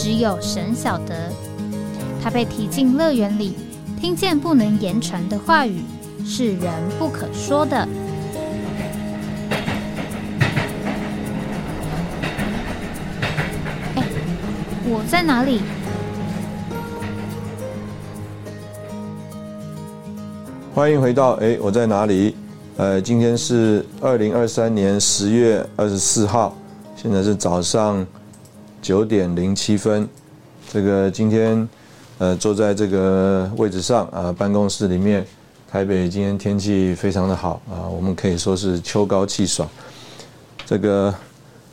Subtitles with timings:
[0.00, 1.28] 只有神晓得，
[2.22, 3.56] 他被提进乐园里，
[4.00, 5.82] 听见不能言传的话语，
[6.24, 7.76] 是人不可说的。
[13.96, 14.04] 哎，
[14.84, 15.62] 我在哪里？
[20.72, 22.36] 欢迎回到哎，我在哪里？
[22.76, 26.56] 呃，今天是二零二三年十月二十四号，
[26.94, 28.06] 现在是早上。
[28.80, 30.08] 九点零七分，
[30.70, 31.68] 这个今天，
[32.18, 35.26] 呃，坐在这个位置上啊，办公室里面，
[35.70, 39.68] 台北今天天气非常的好啊，我们可以说是秋高气爽。
[40.64, 41.14] 这个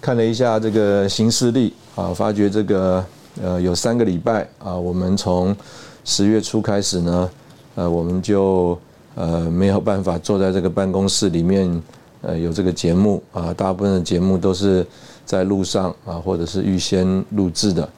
[0.02, 3.06] 看了一下这个行事历啊，发觉这个
[3.42, 5.56] 呃有三个礼拜啊，我们从
[6.04, 7.30] 十月初开始呢，
[7.76, 8.78] 呃，我们就
[9.14, 11.82] 呃没有办法坐在这个办公室里面，
[12.22, 14.86] 呃，有这个节目啊，大部分的节目都是。
[15.26, 17.90] 在路上啊，或者是预先录制的，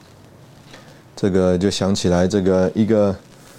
[1.14, 3.14] 这个就想起来，这个一个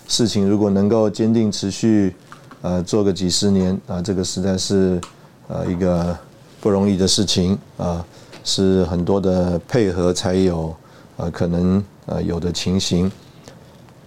[0.07, 2.15] 事情如果能够坚定持续，
[2.63, 4.99] 呃，做个几十年啊，这个实在是
[5.47, 6.17] 呃一个
[6.59, 8.03] 不容易的事情啊，
[8.43, 10.75] 是很多的配合才有
[11.17, 13.11] 呃可能呃有的情形。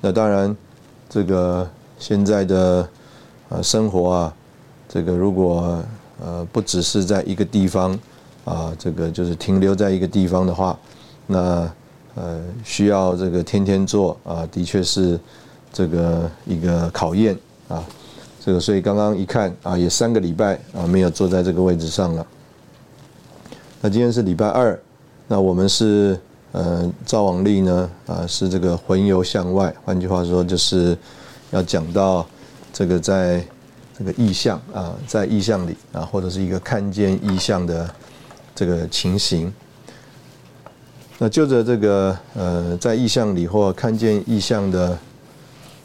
[0.00, 0.56] 那当然，
[1.08, 2.88] 这个现在的
[3.48, 4.34] 呃生活啊，
[4.88, 5.80] 这个如果
[6.20, 7.96] 呃不只是在一个地方。
[8.44, 10.76] 啊，这个就是停留在一个地方的话，
[11.28, 11.70] 那
[12.16, 15.18] 呃需要这个天天做啊，的确是
[15.72, 17.38] 这个一个考验
[17.68, 17.84] 啊。
[18.44, 22.26] 这个所以刚刚一看啊，也三个礼拜啊没有坐在这个位置上了。
[23.80, 24.76] 那今天是礼拜二，
[25.28, 26.18] 那我们是
[26.50, 30.98] 呃赵王丽呢啊是这个魂游向外，换句话说就是
[31.52, 32.26] 要讲到
[32.72, 33.44] 这个在
[33.96, 37.88] 这个意象啊，在意象里啊，或者是一个看见意象的。
[38.54, 39.52] 这个情形，
[41.18, 44.98] 那就着这个呃，在意象里或看见意象的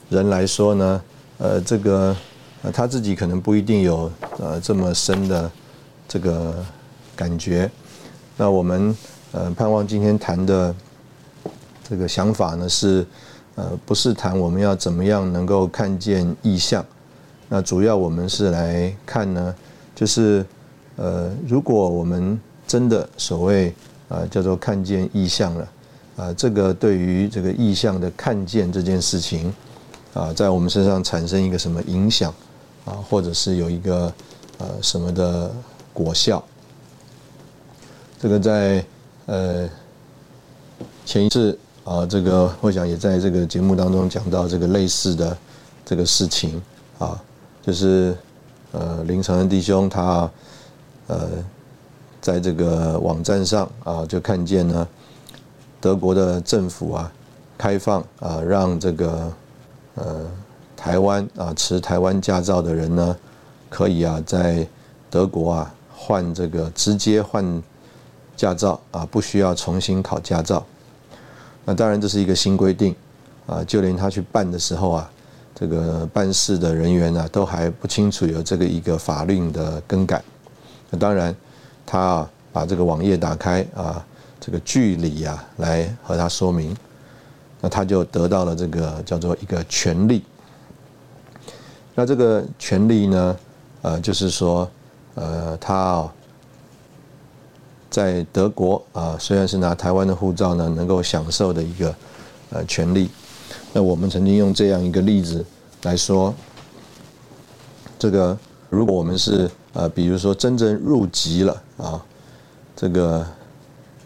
[0.09, 1.01] 人来说呢，
[1.38, 2.16] 呃，这个
[2.63, 5.51] 呃他自己可能不一定有呃这么深的
[6.07, 6.66] 这个
[7.16, 7.69] 感觉。
[8.35, 8.95] 那我们
[9.31, 10.75] 呃盼望今天谈的
[11.88, 13.05] 这个想法呢，是
[13.55, 16.85] 呃不是谈我们要怎么样能够看见意象，
[17.47, 19.55] 那主要我们是来看呢，
[19.95, 20.45] 就是
[20.95, 23.73] 呃如果我们真的所谓
[24.09, 25.67] 啊叫做看见意象了
[26.17, 29.53] 啊，这个对于这个意象的看见这件事情
[30.13, 32.33] 啊，在我们身上产生一个什么影响
[32.85, 34.13] 啊，或者是有一个
[34.57, 35.50] 呃什么的
[35.94, 36.44] 果效？
[38.19, 38.84] 这个在
[39.28, 39.69] 呃
[41.05, 45.38] 前一次啊，这个我想也在这个节目当中讲到这个类似的
[45.85, 46.61] 这个事情
[46.99, 47.23] 啊，
[47.66, 48.13] 就是
[48.73, 50.29] 呃林承恩弟兄他
[51.07, 51.29] 呃。
[52.19, 54.88] 在这个网站上啊，就看见呢，
[55.79, 57.11] 德国的政府啊，
[57.57, 59.31] 开放啊，让这个
[59.95, 60.25] 呃
[60.75, 63.16] 台湾啊持台湾驾照的人呢，
[63.69, 64.67] 可以啊在
[65.09, 67.63] 德国啊换这个直接换
[68.35, 70.66] 驾照啊，不需要重新考驾照。
[71.63, 72.94] 那当然这是一个新规定
[73.45, 75.09] 啊，就连他去办的时候啊，
[75.55, 80.22] 这个办事的人员呢都还不清楚有这个一个法令的更改。
[80.89, 81.34] 那当然。
[81.90, 84.06] 他啊，把这个网页打开啊，
[84.42, 86.75] 这个距离啊，来和他说明，
[87.62, 90.22] 那他就得到了这个叫做一个权利。
[91.96, 93.38] 那这个权利呢，
[93.84, 94.70] 呃，就是说，
[95.16, 96.06] 呃，他
[97.90, 101.96] 在德国啊，虽然是拿台湾的护照呢，能够享受的一个
[102.50, 103.09] 呃权利。
[103.72, 105.46] 那我们曾经用这样一个例子
[105.84, 106.34] 来说，
[107.97, 108.38] 这个
[108.70, 109.50] 如果我们是。
[109.78, 112.03] 呃，比如说真正入籍了啊，
[112.76, 113.24] 这个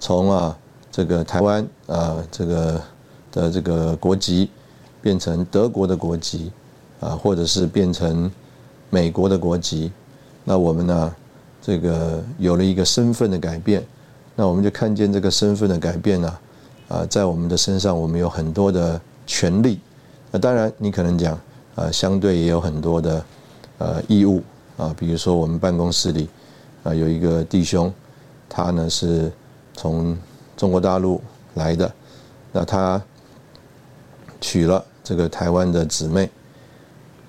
[0.01, 0.57] 从啊
[0.91, 2.81] 这个台湾啊这个
[3.31, 4.49] 的这个国籍
[5.01, 6.51] 变成德国的国籍
[6.99, 8.29] 啊，或者是变成
[8.89, 9.89] 美国的国籍，
[10.43, 11.15] 那我们呢
[11.61, 13.81] 这个有了一个身份的改变，
[14.35, 16.37] 那我们就看见这个身份的改变呢
[16.89, 19.79] 啊，在我们的身上我们有很多的权利，
[20.31, 21.39] 那当然你可能讲
[21.75, 23.25] 啊，相对也有很多的
[23.77, 24.43] 呃义务。
[24.81, 26.27] 啊，比如说我们办公室里
[26.81, 27.93] 啊有一个弟兄，
[28.49, 29.31] 他呢是
[29.75, 30.17] 从
[30.57, 31.21] 中国大陆
[31.53, 31.93] 来的，
[32.51, 32.99] 那他
[34.39, 36.27] 娶了这个台湾的姊妹。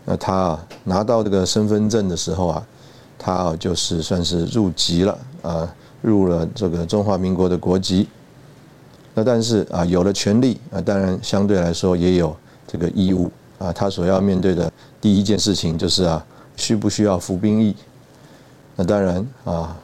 [0.06, 2.66] 那他啊拿到这个身份证的时候啊，
[3.18, 8.08] 他啊就是算是入籍了啊，入了这个中华民国的国籍。
[9.12, 12.34] 那但是啊有了权利啊，当然相对来说也有
[12.66, 13.70] 这个义务啊。
[13.70, 14.72] 他所要面对的
[15.02, 16.24] 第一件事情就是啊，
[16.62, 17.74] 需不需要服兵役？
[18.76, 19.76] 那当然啊，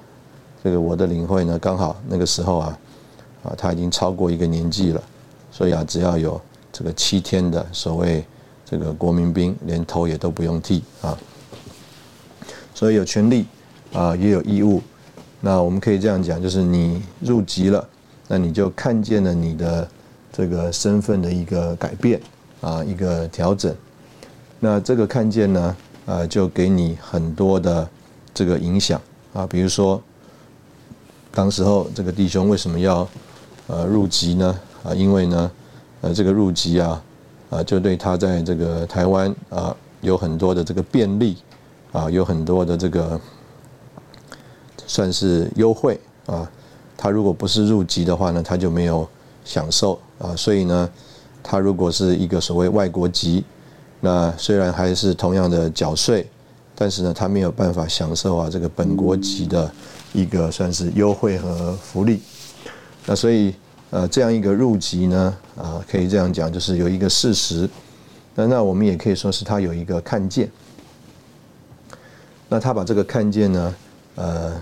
[0.63, 2.79] 这个我的领会呢，刚好那个时候啊，
[3.43, 5.03] 啊他已经超过一个年纪了，
[5.51, 6.41] 所以啊只要有
[6.73, 8.25] 这个七天的所谓
[8.65, 11.19] 这个国民兵，连头也都不用剃啊。
[12.73, 13.45] 所以有权利
[13.93, 14.81] 啊，也有义务。
[15.41, 17.85] 那我们可以这样讲，就是你入籍了。
[18.29, 19.89] 那你就看见了你的
[20.33, 22.21] 这个身份的一个改变
[22.61, 23.75] 啊，一个调整。
[24.61, 25.77] 那这个看见呢，
[26.09, 27.87] 啊，就给你很多的
[28.33, 28.99] 这个影响
[29.35, 29.47] 啊。
[29.47, 30.03] 比如说，
[31.31, 33.07] 当时候这个弟兄为什么要
[33.67, 34.59] 呃入籍呢？
[34.83, 35.51] 啊，因为呢，
[36.01, 37.03] 呃，这个入籍啊，
[37.51, 41.37] 啊，就对他在这个台湾啊有很多的这个便利
[41.93, 43.21] 啊，有很多的这个
[44.87, 46.51] 算是优惠啊。
[46.97, 49.07] 他如果不是入籍的话呢，他就没有
[49.45, 50.35] 享受啊。
[50.35, 50.89] 所以呢，
[51.43, 53.45] 他如果是一个所谓外国籍，
[54.01, 56.29] 那虽然还是同样的缴税，
[56.75, 59.71] 但是呢，他没有办法享受啊这个本国籍的
[60.13, 62.21] 一个算是优惠和福利。
[63.07, 63.55] 那所以
[63.91, 67.69] 呃，这样一个入籍呢，啊，可以这样讲，就是有一个事实。
[68.35, 70.51] 那那我们也可以说是他有一个看见。
[72.49, 73.75] 那他把这个看见呢，
[74.15, 74.53] 呃。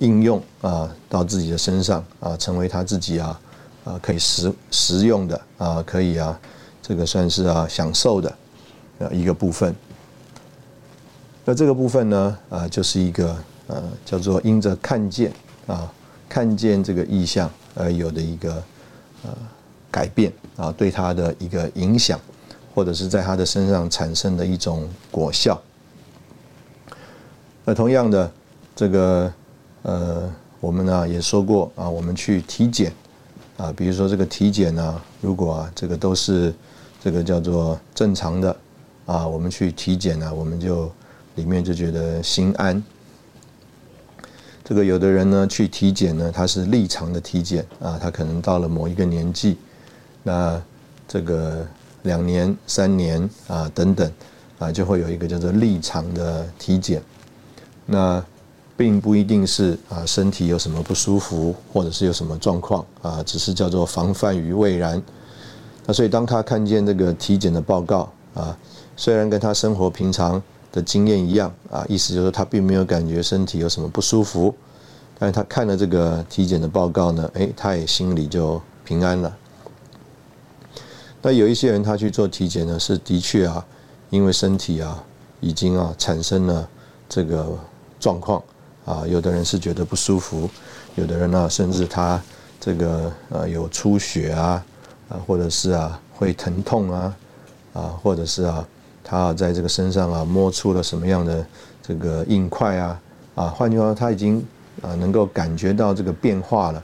[0.00, 3.40] 应用啊到自己的身上啊，成为他自己啊
[3.82, 6.38] 啊可以实实用的啊，可以啊
[6.86, 8.28] 这个算是啊享受的
[9.00, 9.74] 啊一个部分。
[11.44, 13.36] 那这个部分呢啊，就是一个
[13.66, 15.32] 呃叫做因着看见
[15.66, 15.92] 啊
[16.28, 18.62] 看见这个意象而有的一个
[19.24, 19.30] 呃
[19.90, 22.20] 改变啊，对他的一个影响，
[22.74, 25.60] 或者是在他的身上产生的一种果效。
[27.64, 28.30] 那同样的
[28.74, 29.32] 这个。
[29.82, 30.28] 呃，
[30.58, 32.92] 我们呢也说过啊，我们去体检
[33.56, 36.52] 啊，比如说这个体检呢，如果啊这个都是
[37.06, 38.56] 这个叫做正常的
[39.04, 40.90] 啊，我们去体检呢，我们就
[41.36, 42.82] 里面就觉得心安。
[44.64, 49.56] 这个有的人呢去体检呢，他是立场的体检啊，他可能到了某一个年纪，
[50.24, 50.60] 那
[51.06, 51.64] 这个
[52.02, 54.10] 两年、三年啊等等
[54.58, 57.00] 啊，就会有一个叫做立场的体检，
[57.86, 58.20] 那。
[58.78, 65.02] 并不一定是啊，身体有什么不舒服，或者是有什么状况啊，只是叫做防范于未然。
[65.86, 68.56] 那所以当他看见这个体检的报告啊，
[68.96, 70.42] 虽然跟他生活平常
[70.72, 74.54] 的经验一样啊，意思就是他并没有感觉身体有什么不舒服，
[75.18, 79.36] 但是他看了这个体检的报告呢，诶，他也心里就平安了。
[81.22, 83.64] 那有一些人他去做体检呢，是的确啊，
[84.10, 85.02] 因为身体啊
[85.40, 86.68] 已经啊产生了
[87.08, 87.46] 这个
[88.00, 88.42] 状况。
[88.84, 90.48] 啊，有的人是觉得不舒服，
[90.94, 92.22] 有的人呢，甚至他
[92.60, 94.64] 这个呃有出血啊，
[95.08, 97.16] 啊，或者是啊会疼痛啊，
[97.72, 98.66] 啊，或者是啊
[99.02, 101.46] 他在这个身上啊摸出了什么样的
[101.82, 103.00] 这个硬块啊，
[103.34, 104.44] 啊，换句话说，他已经
[104.82, 106.82] 啊能够感觉到这个变化了，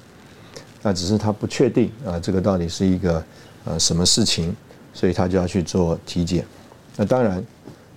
[0.82, 3.24] 那只是他不确定啊这个到底是一个
[3.64, 4.54] 呃什么事情，
[4.92, 6.44] 所以他就要去做体检。
[6.96, 7.44] 那当然，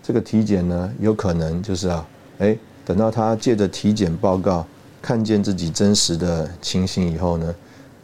[0.03, 2.07] 这个体检呢，有可能就是啊，
[2.39, 2.57] 哎。
[2.87, 4.63] 等到他借着体检报告
[5.01, 7.55] 看见自己真实的情形以后呢，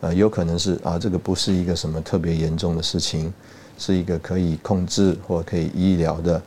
[0.02, 3.34] 呃，有可能是啊，这个不是一个什么特别严重的事情，
[3.78, 6.42] 是一个可以控制或可以医疗的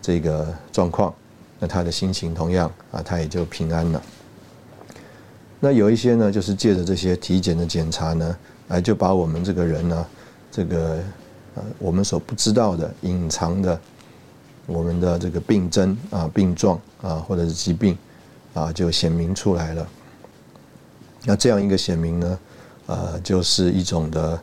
[0.00, 1.12] 这个状况，
[1.58, 4.02] 那他的心情同样啊，他也就平安了。
[5.58, 8.36] 那有一些呢，就是借着这些体检的检查呢，
[8.68, 10.06] 哎，就把我们这个人呢，
[10.52, 11.02] 这个
[11.56, 13.80] 呃，我们所不知道的隐藏的。
[14.66, 17.96] 我们的这个病症啊、病状啊，或者是疾病
[18.52, 19.88] 啊，就显明出来了。
[21.24, 22.38] 那这样一个显明呢，
[22.88, 24.42] 呃，就是一种的，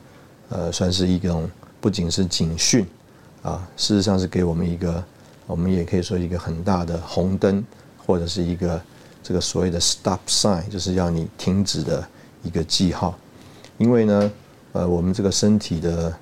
[0.50, 1.50] 呃，算是一种
[1.82, 2.86] 不仅是警讯
[3.42, 5.04] 啊，事实上是给我们一个，
[5.46, 7.62] 我们也可以说一个很大的红灯，
[8.06, 8.82] 或者是一个
[9.22, 12.08] 这个所谓的 stop sign，就是要你停止的
[12.44, 13.14] 一个记号。
[13.78, 14.32] 因为呢，
[14.72, 16.14] 呃，我们这个身体的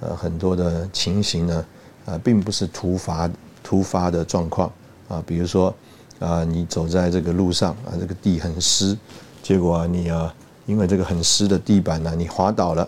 [0.00, 1.64] 呃很多的情形呢，
[2.04, 3.30] 呃，并不是突发。
[3.60, 4.72] 突发的状况
[5.08, 5.74] 啊，比如说
[6.20, 8.96] 啊，你走在这个路上啊，这个地很湿，
[9.42, 10.34] 结果啊，你啊，
[10.68, 12.86] 因为这个很湿的地板呢，你滑倒了，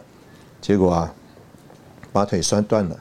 [0.60, 1.14] 结果啊，
[2.12, 2.96] 把腿摔断了。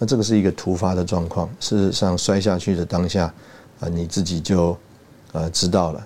[0.00, 3.32] 那这个是一个突发的状况，事实上摔下去的当下
[3.78, 4.76] 啊，你自己就
[5.30, 6.04] 呃知道了。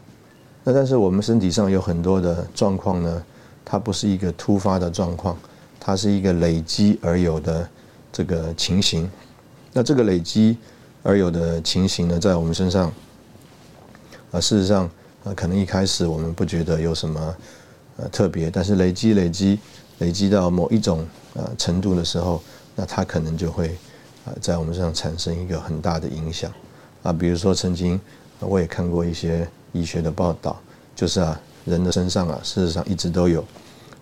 [0.64, 3.23] 那但是我们身体上有很多的状况呢，
[3.64, 5.34] 它不是一个突发的状况，
[5.80, 7.66] 它是一个累积而有的
[8.12, 9.11] 这个情形。
[9.73, 10.58] 那这个累积
[11.02, 12.92] 而有的情形呢，在我们身上
[14.30, 14.84] 啊，事实上
[15.25, 17.34] 啊，可能一开始我们不觉得有什么
[17.97, 19.59] 呃特别，但是累积累积
[19.99, 22.43] 累积到某一种呃程度的时候，
[22.75, 23.77] 那它可能就会
[24.25, 26.53] 啊在我们身上产生一个很大的影响
[27.03, 27.13] 啊。
[27.13, 28.01] 比如说，曾经
[28.41, 30.61] 我也看过一些医学的报道，
[30.97, 33.45] 就是啊，人的身上啊，事实上一直都有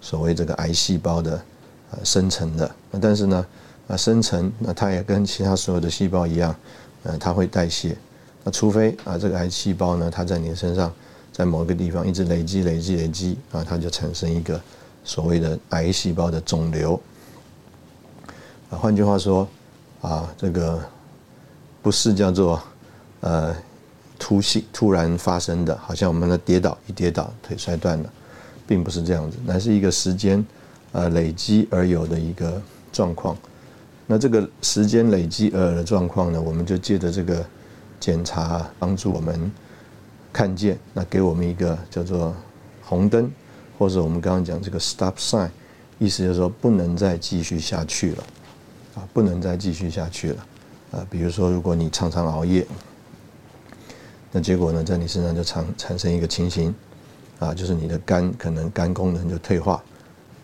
[0.01, 1.43] 所谓这个癌细胞的
[1.91, 2.71] 呃生成的，
[3.01, 3.47] 但是呢
[3.89, 6.55] 啊生成那它也跟其他所有的细胞一样，
[7.03, 7.97] 呃它会代谢。
[8.45, 10.93] 那除非啊，这个癌细胞呢，它在你的身上，
[11.33, 14.61] 在某个地方一直累积、累积、累积啊，它就产生一个
[15.03, 17.01] 所谓的癌细胞的肿瘤。
[18.71, 19.49] 啊，换句话说，
[20.01, 20.81] 啊，这个
[21.81, 22.62] 不是叫做
[23.21, 23.57] 呃
[24.19, 28.12] 突性突然发生的，好像我们的跌倒一跌倒腿摔断了，
[28.67, 30.45] 并不是这样子，乃是一个时间
[30.93, 32.61] 呃累积而有的一个
[32.93, 33.37] 状况。
[34.07, 37.45] 那这个时间累积而有的状况呢，我们就借着这个。
[38.03, 39.49] 检查帮助我们
[40.33, 42.35] 看见，那给我们一个叫做
[42.83, 43.31] 红灯，
[43.79, 45.51] 或者我们刚刚讲这个 stop sign，
[45.99, 48.25] 意思就是说不能再继续下去了，
[48.95, 50.47] 啊，不能再继续下去了，
[50.93, 52.67] 啊，比如说如果你常常熬夜，
[54.31, 56.75] 那结果呢，在你身上就产产生一个情形，
[57.39, 59.83] 啊，就是你的肝可能肝功能就退化，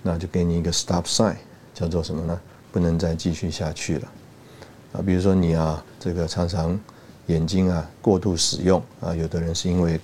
[0.02, 1.36] 那就给你一个 stop sign，
[1.72, 2.38] 叫做什么呢？
[2.70, 4.08] 不能再继续下去了，
[4.92, 6.78] 啊，比如说你啊，这个常常。
[7.28, 10.00] 眼睛啊，过度使用啊，有的人是因为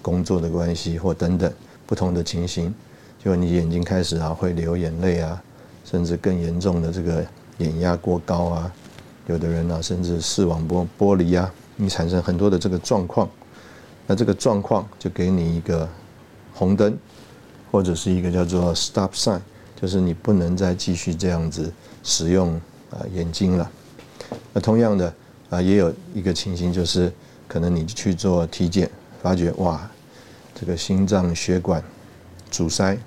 [0.00, 1.52] 工作的关系或等等
[1.86, 2.72] 不同的情形，
[3.22, 5.42] 就你眼睛开始啊会流眼泪啊，
[5.84, 7.26] 甚至更严重的这个
[7.58, 8.72] 眼压过高啊，
[9.26, 13.28] 有的人呢甚至视网膜剥离啊，你产生很多的这个状况，
[14.06, 15.88] 那这个状况就给你一个
[16.54, 16.96] 红灯，
[17.72, 19.40] 或者是一个叫做 stop sign，
[19.80, 21.72] 就是你不能再继续这样子
[22.04, 22.54] 使用
[22.90, 23.68] 啊眼睛了。
[24.52, 25.12] 那同样的。
[25.50, 27.10] 啊，也有一个情形，就是
[27.46, 28.90] 可能你去做体检，
[29.22, 29.90] 发觉哇，
[30.54, 31.82] 这个心脏血管
[32.50, 32.98] 阻塞。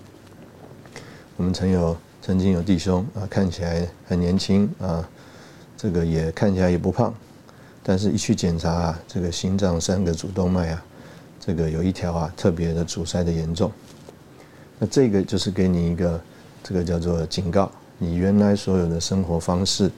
[1.38, 5.08] 我们曾有曾经有弟兄啊，看起来很年轻啊，
[5.78, 7.14] 这个也看起来也不胖，
[7.84, 10.84] 但是一去检查啊，这个心脏三个主动脉啊，
[11.40, 13.72] 这个有一条啊特别的阻塞的严重。
[14.80, 16.20] 那这个就是给你一个
[16.64, 19.92] 这个叫做警告，你原来所有的生活方式。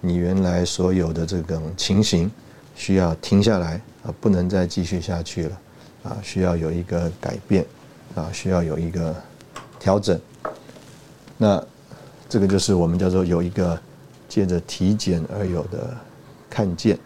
[0.00, 2.30] 你原来所有的这种情形，
[2.76, 5.60] 需要停下来啊，不能再继续下去了，
[6.04, 7.64] 啊，需要有一个改变，
[8.14, 9.14] 啊，需要有一个
[9.80, 10.18] 调整。
[11.36, 11.62] 那
[12.28, 13.78] 这个就是我们叫做有一个
[14.28, 15.96] 借着体检而有的
[16.48, 16.98] 看见。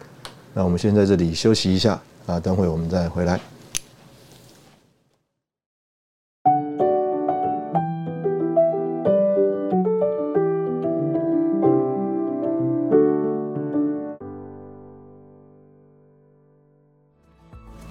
[0.53, 3.39] 那我们先在这里休息一下啊，等会我们再回来。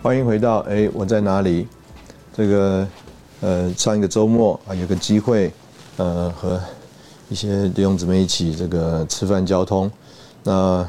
[0.03, 1.69] 欢迎回到哎，我在哪里？
[2.35, 2.89] 这个
[3.41, 5.53] 呃，上一个周末啊，有个机会，
[5.97, 6.61] 呃，和
[7.29, 9.89] 一些弟兄姊妹一起这个吃饭交通。
[10.43, 10.85] 那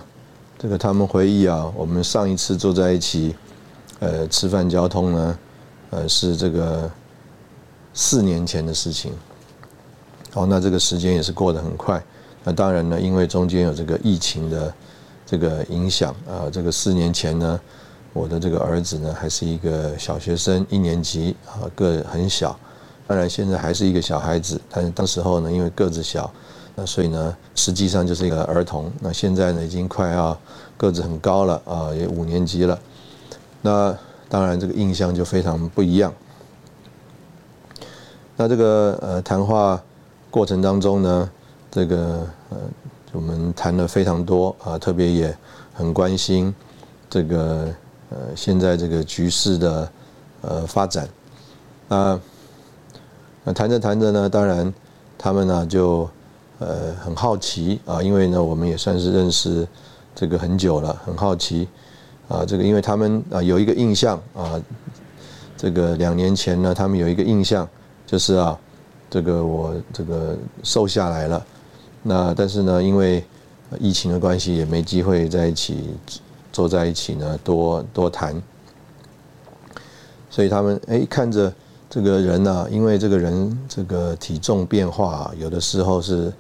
[0.57, 3.35] 这个他们回忆啊，我们上一次坐在一起，
[3.99, 5.39] 呃，吃饭交通呢，
[5.91, 6.89] 呃，是这个
[7.93, 9.13] 四年前的事情。
[10.31, 12.03] 好，那这个时间也是过得很快。
[12.43, 14.73] 那当然呢，因为中间有这个疫情的
[15.23, 17.61] 这个影响啊，这个四年前呢。
[18.13, 22.55] 我的这个儿子呢，还是一个小学生，一年级啊，个很小。
[23.07, 26.31] 当然现在还是一个小孩子，但是当时候呢，因为个子小，
[26.75, 28.91] 那所以呢，实际上就是一个儿童。
[29.01, 30.37] 那现在呢，已经快要
[30.77, 32.79] 个子很高了啊，也五年级了。
[33.63, 33.97] 那
[34.29, 36.13] 当然这个印象就非常不一样。
[38.37, 39.81] 那这个呃谈话
[40.29, 41.29] 过程当中呢，
[41.71, 42.57] 这个呃
[43.11, 45.35] 我们谈了非常多啊，特别也
[45.73, 46.53] 很关心
[47.09, 47.73] 这个。
[48.13, 49.91] 呃，现在这个局势的
[50.41, 51.09] 呃发展，
[51.87, 52.19] 那
[53.43, 54.71] 那谈着谈着呢，当然
[55.17, 56.07] 他们呢就
[56.59, 59.67] 呃很好奇啊，因为呢我们也算是认识
[60.13, 61.67] 这个很久了，很好奇
[62.27, 64.61] 啊，这个因为他们啊有一个印象啊，
[65.57, 67.67] 这个两年前呢，他们有一个印象
[68.05, 68.55] 就是啊，
[69.09, 71.43] 这个我这个瘦下来了，
[72.03, 73.25] 那但是呢，因为
[73.79, 75.95] 疫情的关系，也没机会在一起。
[76.53, 78.41] 坐在一起呢，多多谈，
[80.29, 81.51] 所以他们哎看着
[81.89, 86.31] 这个人呢，因为这个人这个体重变化，有的时候是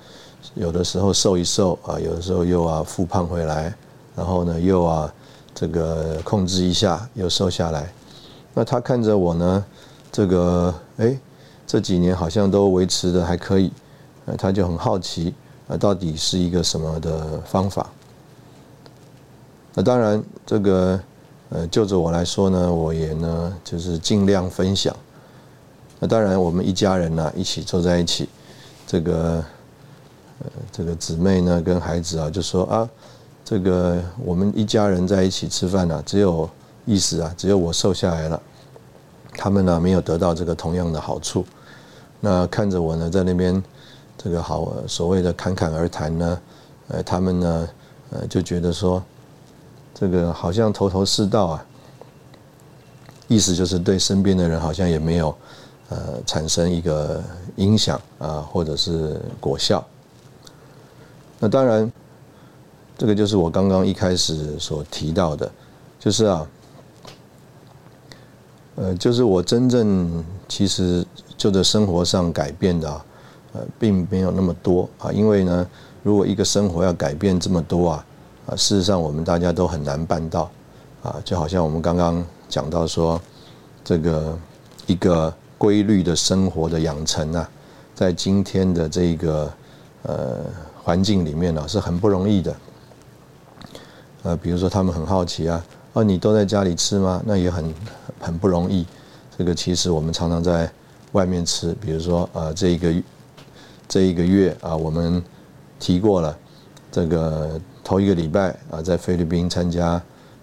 [0.53, 3.73] 有的时候瘦一瘦啊，有的时候又啊复胖回来，
[4.15, 5.11] 然后呢又啊
[5.55, 7.91] 这个控制一下又瘦下来。
[8.53, 9.65] 那他看着我呢，
[10.11, 11.17] 这个哎
[11.65, 13.71] 这几年好像都维持的还可以，
[14.37, 15.33] 他就很好奇
[15.67, 17.89] 啊，到底是一个什么的方法？
[19.75, 20.99] 那当然，这个
[21.49, 24.95] 呃，就着我来说呢，我也呢就是尽量分享。
[25.99, 28.29] 那当然，我们一家人呢一起坐在一起，
[28.85, 29.43] 这个
[30.39, 32.89] 呃，这个姊妹呢跟孩子啊就说啊，
[33.43, 36.49] 这个我们一家人在一起吃饭呢，只有
[36.85, 38.41] 意思啊，只有我瘦下来了。
[39.35, 41.43] 他们呢没有得到这个同样的好处，
[42.19, 43.63] 那看着我呢在那边
[44.17, 46.39] 这个好所谓的侃侃而谈呢，
[46.89, 47.69] 呃，他们呢
[48.11, 49.01] 呃就觉得说
[50.03, 51.65] 这个好像头头是道啊，
[53.29, 55.33] 意思就是对身边的人好像也没有
[55.87, 57.23] 呃产生一个
[57.55, 59.81] 影响啊或者是果效。
[61.39, 61.89] 那当然，
[62.97, 65.49] 这个就是我刚刚一开始所提到的，
[65.97, 66.45] 就是啊。
[68.75, 71.05] 呃，就是我真正其实
[71.37, 72.89] 就在生活上改变的，
[73.53, 75.13] 呃，并没有那么多啊。
[75.13, 75.65] 因为呢，
[76.01, 78.05] 如果一个生活要改变这么多啊，
[78.45, 80.49] 啊，事实上我们大家都很难办到
[81.01, 81.15] 啊。
[81.23, 83.19] 就好像我们刚刚讲到说，
[83.83, 84.37] 这个
[84.85, 87.49] 一个规律的生活的养成啊，
[87.95, 89.53] 在今天的这个
[90.03, 90.37] 呃
[90.83, 92.55] 环境里面呢，是很不容易的。
[94.23, 95.63] 呃，比如说他们很好奇啊。
[95.93, 97.21] 哦，你都在家里吃吗？
[97.23, 97.73] 那也很
[98.19, 98.83] 很不容易。
[99.37, 100.67] 这个其实我们常常在
[101.11, 102.93] 外面吃，比如说呃，这一个
[103.87, 105.23] 这一个月啊，我们
[105.79, 106.35] 提过了，
[106.91, 110.01] 这个头一个礼拜啊，在菲律宾参加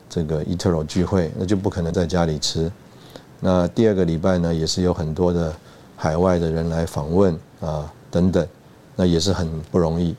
[0.08, 2.70] 这个伊特罗聚会，那就不可能在家里吃。
[3.40, 5.54] 那第二个礼拜呢，也是有很多的
[5.96, 8.46] 海外的人来访问啊等等，
[8.96, 10.14] 那也是很不容易。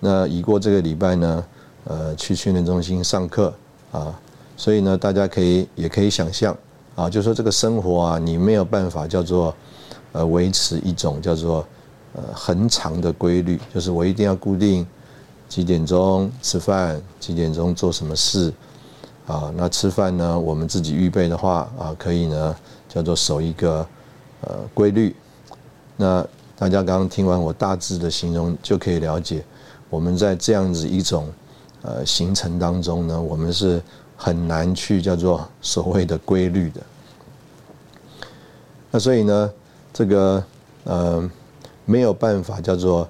[0.00, 1.44] 那已过这个礼拜呢，
[1.84, 3.52] 呃，去训练中心上课
[3.90, 4.14] 啊。
[4.56, 6.54] 所以呢，大家可以也可以想象
[6.94, 9.54] 啊，就说这个生活啊，你没有办法叫做
[10.12, 11.64] 呃维持一种叫做
[12.14, 14.86] 呃很长的规律，就是我一定要固定
[15.48, 18.52] 几点钟吃饭，几点钟做什么事
[19.26, 19.52] 啊？
[19.56, 22.54] 那吃饭呢，我们自己预备的话啊，可以呢
[22.88, 23.86] 叫做守一个
[24.42, 25.16] 呃规律。
[25.96, 29.44] 那大家刚刚听完我大致的形容，就可以了解
[29.88, 31.32] 我们在这样子一种
[31.82, 33.82] 呃行程当中呢，我们是。
[34.20, 36.80] 很难去叫做所谓的规律的，
[38.90, 39.52] 那所以呢，
[39.92, 40.44] 这个
[40.82, 41.30] 呃
[41.84, 43.08] 没有办法叫做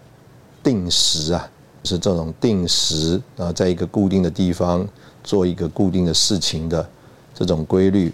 [0.63, 1.51] 定时啊，
[1.85, 4.87] 是这种定时啊，在一个固定的地方
[5.23, 6.89] 做一个固定的事情的
[7.35, 8.13] 这种规律。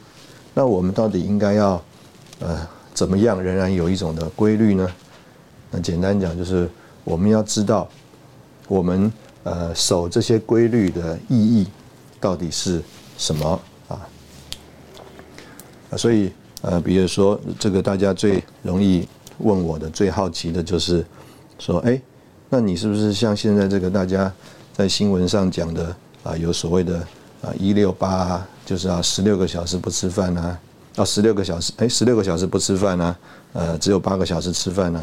[0.54, 1.82] 那我们到底应该要
[2.40, 4.88] 呃怎么样，仍然有一种的规律呢？
[5.70, 6.70] 那简单讲就是
[7.04, 7.88] 我们要知道
[8.68, 11.66] 我们呃守这些规律的意义。
[12.20, 12.82] 到底是
[13.18, 14.00] 什么啊？
[15.94, 19.06] 所以呃，比如说这个大家最容易
[19.40, 21.04] 问我的、最好奇的就是
[21.58, 22.00] 说，哎，
[22.48, 24.32] 那你是不是像现在这个大家
[24.72, 26.98] 在新闻上讲的啊，有所谓的
[27.42, 30.58] 啊一六八，就是啊十六个小时不吃饭啊，
[30.96, 33.16] 啊十六个小时，哎十六个小时不吃饭啊，
[33.52, 35.02] 呃只有八个小时吃饭啊？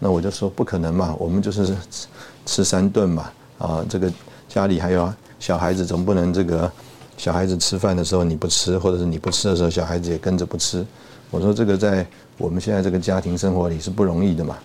[0.00, 2.06] 那我就说不可能嘛，我们就是吃
[2.46, 4.12] 吃三顿嘛，啊这个
[4.48, 5.12] 家里还有。
[5.40, 6.72] 小孩子总不能这个，
[7.18, 10.82] 小孩子吃饭的时候你不吃，或者是你不吃的时候小孩子也跟着不吃。
[11.30, 12.06] 我说这个在
[12.38, 14.56] 我们现在这个家庭生活里是不容易的嘛。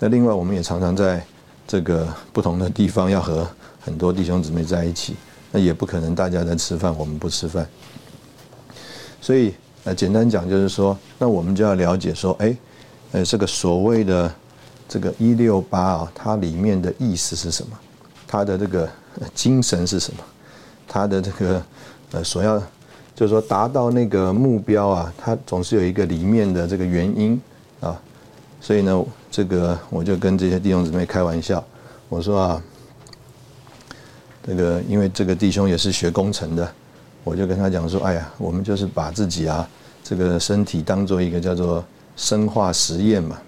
[0.00, 1.24] 那另外我们也常常在
[1.70, 3.48] 这个不同的地方要和
[3.80, 5.14] 很多弟兄姊妹在一起，
[5.52, 7.64] 那也不可能大家在吃饭我们不吃饭。
[9.20, 9.54] 所以
[9.84, 12.56] 呃简单讲就是说，那我们就要了解说，哎，
[13.12, 14.34] 呃这个所谓的
[14.88, 17.78] 这个一六八啊，它里面的意思是什么？
[18.26, 18.90] 它的这个。
[19.34, 20.22] 精神是什么？
[20.88, 21.62] 它的这个
[22.12, 22.58] 呃，所要
[23.14, 27.40] 就是说达到那个目标啊，它总是有一个里面的这个原因
[27.80, 28.00] 啊。
[28.60, 31.64] 所以呢，这个我就跟这些弟兄姊妹开玩笑，
[32.08, 32.62] 我说啊，
[34.46, 36.70] 这个因为这个弟兄也是学工程的，
[37.22, 39.68] 我就跟他讲说，哎呀，我们就是把自己啊
[40.02, 41.84] 这个身体当做一个叫做
[42.16, 43.38] 生化实验嘛，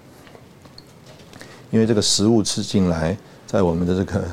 [1.71, 4.23] 因为这个食物吃进来，在我们的这个。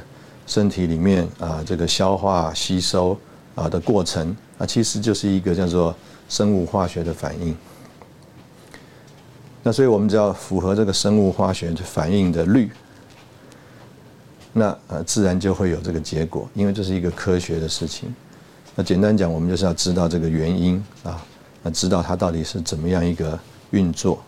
[0.46, 3.16] 身体里面啊，这个消化吸收
[3.54, 5.94] 啊的过程啊，其实就是一个叫做
[6.28, 7.56] 生物化学的反应。
[9.62, 12.70] 那所以我们只要符合这个生物化学反应的率，
[14.52, 18.14] 那呃自然就会有这个结果，因为这是一个科学的事情。
[18.74, 21.22] 那简单讲，我们就是要知道这个原因啊，
[21.62, 23.38] 那知道它到底是怎么样一个
[23.70, 24.22] 运作，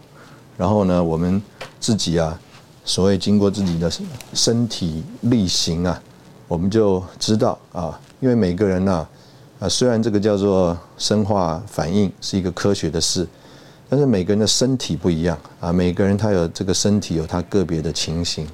[0.58, 1.40] 然后呢，我们
[1.80, 2.38] 自己啊，
[2.84, 3.90] 所谓经过自己的
[4.34, 6.00] 身体力行啊。
[6.48, 9.08] 我们就知道啊，因为每个人呢，
[9.58, 13.26] 啊，虽然这个叫做生化反应是一个科学的事，
[13.92, 18.48] 但是每个人的身体不一样啊，每个人他有这个身体有他个别的情形，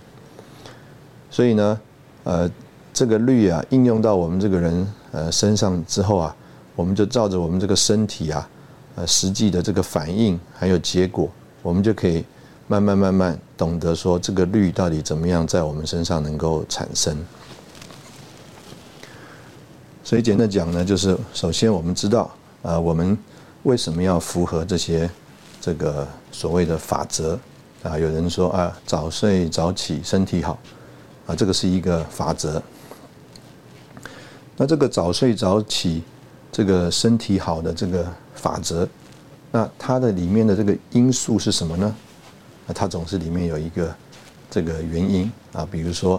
[1.31, 1.81] 所以呢，
[2.25, 2.51] 呃，
[2.93, 6.35] 这个律啊应用到我们这个人呃身上之后啊，
[6.75, 8.49] 我们就照着我们这个身体啊，
[8.97, 11.31] 呃实际的这个反应还有结果，
[11.63, 12.25] 我们就可以
[12.67, 17.17] 慢慢慢慢懂得说这个律到底怎么样在我们身上能够产生。
[20.03, 22.29] 所以简单讲呢，就是首先我们知道
[22.65, 23.17] 啊，我们
[23.63, 25.09] 为什么要符合这些
[25.69, 27.39] 这个所谓的法则
[27.83, 27.99] 啊？
[27.99, 30.59] 有人说啊，早睡早起身体好
[31.27, 32.63] 啊，这个是一个法则。
[34.57, 36.03] 那这个早睡早起，
[36.51, 38.89] 这个身体好的这个法则，
[39.53, 41.95] 那它的里面的这个因素是什么呢？
[42.67, 43.95] 那它总是里面有一个
[44.51, 46.19] 这个原因啊，比如说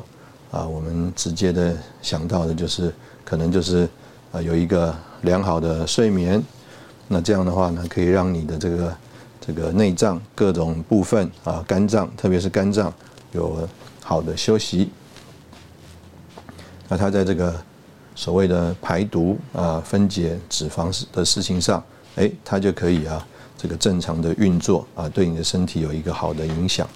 [0.51, 2.93] 啊，我们直接的想到的就是。
[3.25, 3.87] 可能就是
[4.31, 6.43] 啊有一个良好的睡眠，
[7.07, 8.95] 那这样的话呢，可以让你的这个
[9.49, 12.93] 这个内脏各种部分啊，肝脏特别是肝脏
[13.31, 13.67] 有
[14.03, 14.91] 好的休息。
[16.87, 17.59] 那它在这个
[18.13, 21.83] 所谓的排毒啊、分解脂肪的事情上，
[22.15, 23.25] 哎，它就可以啊
[23.57, 26.87] 这个正常的运作啊，对你的身体有一个好的影响。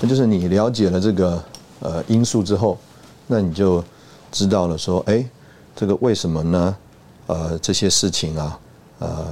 [0.00, 1.44] 那就是你了解了这个
[1.80, 2.78] 呃因素之后，
[3.26, 3.84] 那你就。
[4.32, 5.24] 知道了，说，哎，
[5.74, 6.76] 这个为什么呢？
[7.26, 8.58] 呃，这些事情啊，
[8.98, 9.26] 呃，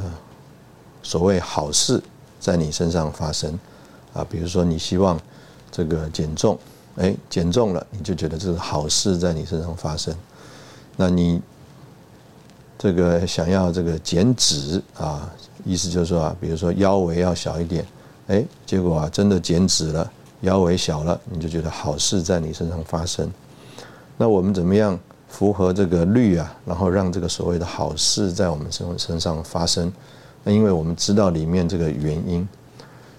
[1.04, 2.02] 所谓好事
[2.40, 3.56] 在你身上发生
[4.12, 5.16] 啊，比如说你希望
[5.70, 6.58] 这个减重，
[6.96, 10.12] 哎，减重了，你就觉得这是好事在你身上发生。
[10.96, 11.40] 那你
[12.78, 15.30] 这个想要这个减脂啊，
[15.64, 17.86] 意思就是说啊，比如说腰围要小一点，
[18.28, 23.30] 哎，结果啊真的减脂了，腰围小了，你就觉得好事在你身上发生。
[24.16, 26.56] 那我们怎么样符合这个律啊？
[26.64, 29.92] 然后让这个所谓的好事在我们身身上发生？
[30.44, 32.46] 那因为我们知道里面这个原因，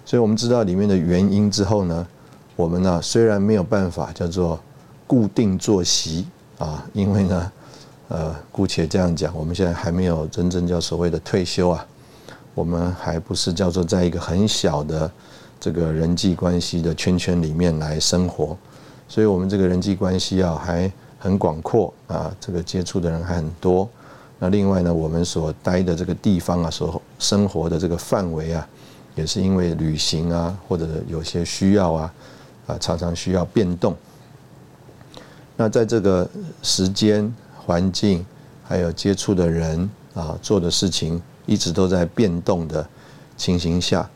[0.05, 2.07] 所以我们知道里面的原因之后呢，
[2.55, 4.59] 我们呢虽然没有办法叫做
[5.07, 6.27] 固定作息
[6.59, 7.51] 啊，因为呢，
[8.07, 11.85] 呃，姑且这样讲，我们现在还没有真正叫所谓的退休啊，
[12.53, 15.11] 我们还不是叫做在一个很小的
[15.59, 18.55] 这个人际关系的圈圈里面来生活。
[19.07, 23.87] 所以，我们这个人际关系啊，还很广阔啊，这个接触的人还很多。
[24.39, 28.67] 那另外呢，我们所待的这个地方啊，所生活的这个范围啊，
[29.15, 32.13] 也是因为旅行啊，或者有些需要啊，
[32.67, 33.95] 啊，常常需要变动。
[35.55, 36.29] 那在这个
[36.61, 38.25] 时间、环境，
[38.63, 42.85] 还有接触的人啊，做的事情，一直都在变动的
[43.37, 44.09] 情形下，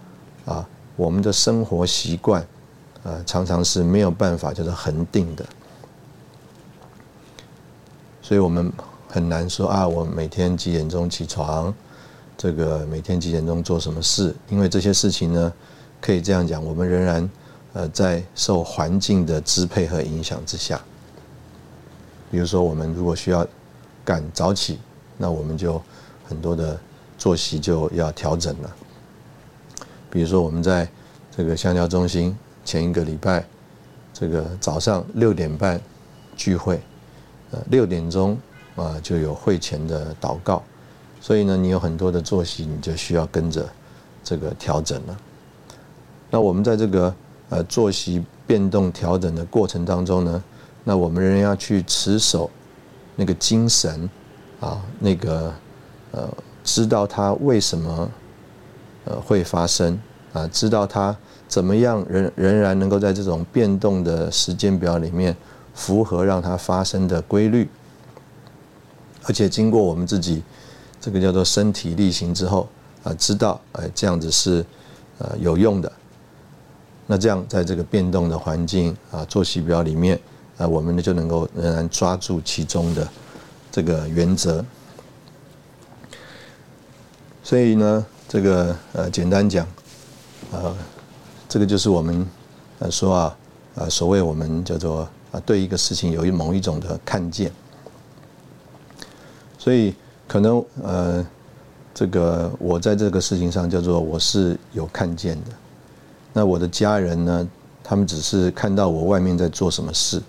[0.46, 2.46] 啊，我们的生活习惯。
[3.04, 5.46] 呃，常常是没有办法就是恒定的，
[8.22, 8.70] 所以我们
[9.10, 11.74] 很难说啊，我每天几点钟起床，
[12.38, 14.36] 这个每天几点钟做什么事？
[14.50, 15.52] 因为这些事情呢，
[16.00, 17.30] 可以这样讲，我们仍然
[17.74, 20.80] 呃在受环境的支配和影响之下。
[22.30, 23.46] 比如说，我们如果需要
[24.06, 24.80] 赶早起，
[25.18, 25.82] 那我们就
[26.28, 26.80] 很多的
[27.18, 28.76] 作息就要调整了。
[30.12, 30.88] 比如说，我们在
[31.36, 32.38] 这个香蕉中心。
[32.66, 33.44] 前一个礼拜，
[34.14, 35.82] 这个早上六点半
[36.36, 36.80] 聚会，
[37.50, 38.38] 呃，六点钟
[38.80, 40.64] 啊就有会前的祷告，
[41.20, 43.68] 所以呢，你有很多的作息，你就需要跟着
[44.24, 45.18] 这个调整了。
[46.32, 47.14] 那我们在这个
[47.50, 50.44] 呃作息变动调整的过程当中呢，
[50.84, 52.50] 那我们仍然要去持守
[53.16, 54.10] 那个精神
[54.60, 55.54] 啊，那个
[56.12, 56.30] 呃，
[56.64, 58.10] 知道它为什么
[59.06, 60.00] 呃会发生
[60.34, 61.16] 啊，知道它。
[61.50, 65.36] 怎么样仍仍然能够在这种变动的时间表里面
[65.74, 67.68] 符合让它发生的规律，
[69.30, 70.42] 而且经过我们自己
[71.00, 72.68] 这个叫做身体力行之后
[73.04, 74.66] 啊，知道哎这样子是
[75.20, 75.92] 呃有用的。
[77.06, 80.20] 那这样在这个变动的环境啊作息表里面
[80.58, 83.08] 啊，我们呢就能够仍然抓住其中的
[83.72, 84.66] 这个原则。
[87.44, 89.66] 所以呢，这个呃简单讲，
[90.52, 90.76] 呃。
[91.52, 92.28] 这个就是我们
[92.78, 93.38] 呃说啊，
[93.74, 97.52] 呃所谓我们叫做啊对一个事情有一某一种的看见，
[99.60, 99.94] 所以
[100.28, 101.24] 可能呃
[101.94, 105.52] 这个我在这个事情上叫做我是有看见的，
[106.34, 107.48] 那我的家人呢，
[107.84, 110.20] 他们只是看到我外面在做什么事，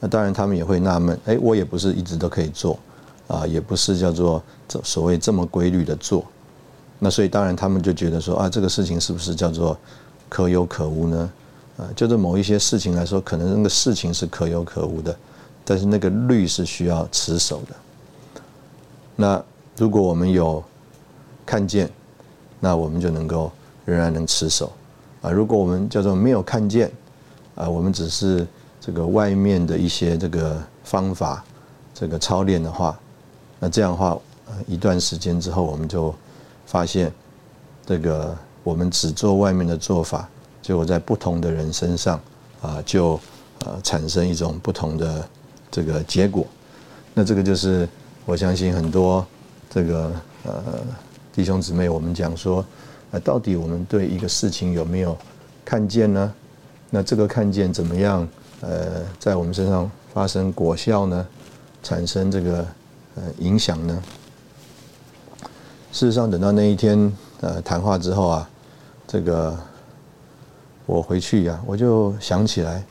[0.00, 2.78] 那当然他们也会纳闷，哎，我也不是一直都可以做，
[3.26, 6.26] 啊，也不是叫做这所谓这么规律的做，
[6.98, 9.78] 那所以当然他们就觉得说啊，这个事情是不是叫做。
[10.28, 11.30] 可有可无呢？
[11.76, 15.14] 啊，就是某一些事情来说，可能那个事情是可有可无的，
[15.62, 17.76] 但是那个律是需要持守的。
[19.16, 19.42] 那
[19.76, 20.62] 如果我们有
[21.44, 21.90] 看见，
[22.60, 23.50] 那我们就能够
[23.84, 24.72] 仍然能持守。
[25.20, 26.90] 啊，如果我们叫做没有看见，
[27.54, 28.46] 啊，我们只是
[28.80, 31.44] 这个外面的一些这个方法，
[31.94, 32.98] 这个操练的话，
[33.60, 34.18] 那这样的话，
[34.66, 36.12] 一段时间之后，我们就
[36.66, 37.12] 发现，
[37.86, 40.28] 这个我们只做外面的做法，
[40.60, 42.20] 结果在不同的人身上
[42.60, 43.18] 啊，就
[43.64, 45.28] 呃产生一种不同的
[45.70, 46.44] 这个结果。
[47.14, 47.88] 那这个就是
[48.24, 49.26] 我相信很多
[49.68, 50.12] 这个
[50.44, 50.62] 呃
[51.32, 52.64] 弟兄姊妹，我们讲说，
[53.10, 55.16] 呃，到底我们对一个事情有没有
[55.64, 56.32] 看见呢？
[56.88, 58.26] 那这个看见怎么样？
[58.60, 61.26] 呃，在我们身上发生果效呢？
[61.82, 62.58] 产生这个
[63.16, 64.02] 呃影响呢？
[65.90, 68.48] 事实上，等到那一天呃谈话之后啊，
[69.04, 69.58] 这个
[70.86, 72.84] 我回去呀，我就想起来，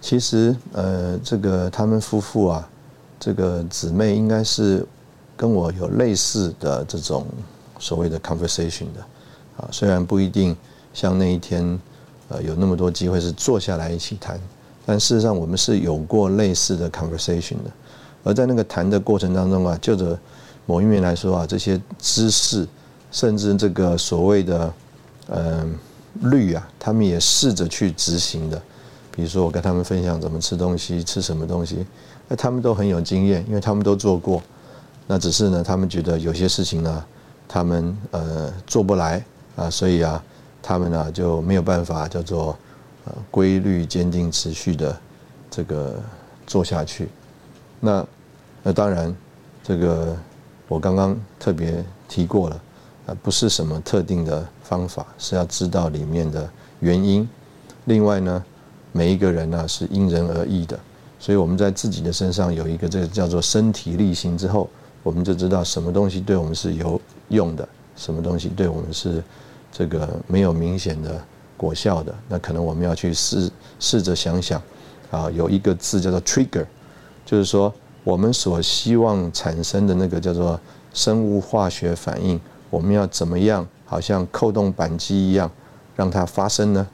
[0.00, 2.68] 其实呃，这个他们夫妇啊，
[3.18, 4.86] 这个姊妹应该是
[5.36, 7.26] 跟我有类似的这种
[7.78, 9.00] 所谓的 conversation 的
[9.56, 10.56] 啊，虽然不一定
[10.92, 11.78] 像那一天。
[12.28, 14.36] 呃，有那么多机会是坐下来一起谈，
[14.84, 17.70] 但事实上我们是有过类似的 conversation 的，
[18.24, 20.18] 而在那个谈的过程当中啊，就着
[20.66, 22.66] 某一面来说啊，这些知识，
[23.12, 24.74] 甚至这个所谓的
[25.28, 25.78] 嗯
[26.22, 28.60] 律啊，他们也试着去执行的。
[29.12, 31.86] 比如说我跟他们分享怎么吃东西，吃什么东西，
[32.28, 34.42] 那他们都很有经验，因为他们都做过。
[35.06, 37.04] 那只是呢，他们觉得有些事情呢，
[37.46, 39.24] 他们呃做不来
[39.56, 40.22] 啊，所以啊。
[40.68, 42.58] 他们呢就没有办法叫做
[43.04, 44.98] 呃规律、坚定、持续的
[45.48, 45.94] 这个
[46.44, 47.08] 做下去。
[47.78, 48.04] 那
[48.64, 49.14] 那当然，
[49.62, 50.16] 这个
[50.66, 52.60] 我刚刚特别提过了，
[53.06, 57.28] 啊，不是什么特定的方法，是要知道里面的原因。
[57.84, 58.44] 另外呢，
[58.90, 60.76] 每一个人呢是因人而异的，
[61.18, 64.68] 所以我们在自己的身上有一个这个叫做身体力行之后，
[65.02, 69.22] 我们就知道什么东西对我们是有用的，什么东西对我们是。
[69.72, 71.22] 这个没有明显的
[71.54, 74.62] 果效的，那可能我们要去试试着想想，
[75.10, 76.64] 啊，有一个字叫做 trigger，
[77.26, 77.70] 就是说
[78.02, 80.58] 我们所希望产生的那个叫做
[80.94, 85.50] 生物化学反应，我们要怎么样，好像扣动扳机一样，
[85.94, 86.86] 让它发生呢？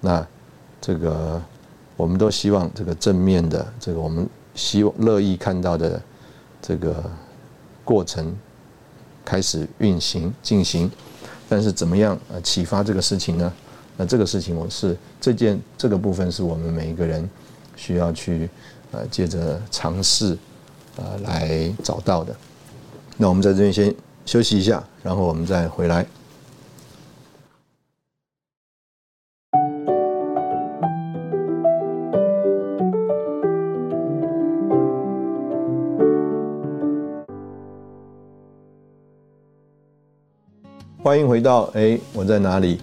[0.00, 0.26] 那
[0.80, 1.40] 这个
[2.00, 6.00] 我们都希望这个正面的，这个我们希望乐意看到的
[6.62, 7.04] 这个
[7.84, 8.34] 过程
[9.22, 10.90] 开始运行进行。
[11.46, 13.52] 但是怎么样呃启发这个事情呢？
[13.98, 17.28] 那这个事情我是这件这个部分是我们每一个人
[17.76, 18.48] 需要去
[18.92, 20.38] 呃借着尝试
[20.96, 22.34] 呃来找到的。
[23.18, 26.06] 那我们在这边先休息一下，然后我们再回来。
[41.10, 42.80] 欢迎回到哎，我在哪里？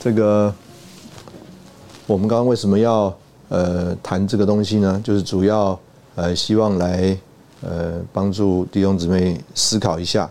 [0.00, 0.52] 这个
[2.04, 3.16] 我们刚刚为什么要
[3.50, 5.00] 呃谈这个东西呢？
[5.04, 5.78] 就是主要
[6.16, 7.16] 呃希望来
[7.60, 10.28] 呃帮助弟兄姊妹思考一下，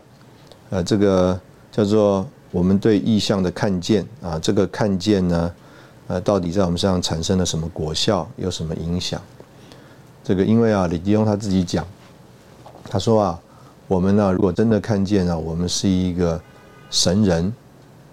[0.71, 1.39] 呃这个
[1.71, 5.53] 叫做我们对意象的看见啊，这个看见呢
[6.07, 9.21] 呃到底在我们身上产生了什么果效，有什么影响？
[10.21, 11.87] 这个因为啊李弟兄他自己讲，
[12.89, 13.39] 他说啊
[13.87, 16.41] 我们呢如果真的看见啊，我们是一个。
[16.95, 17.53] 神人，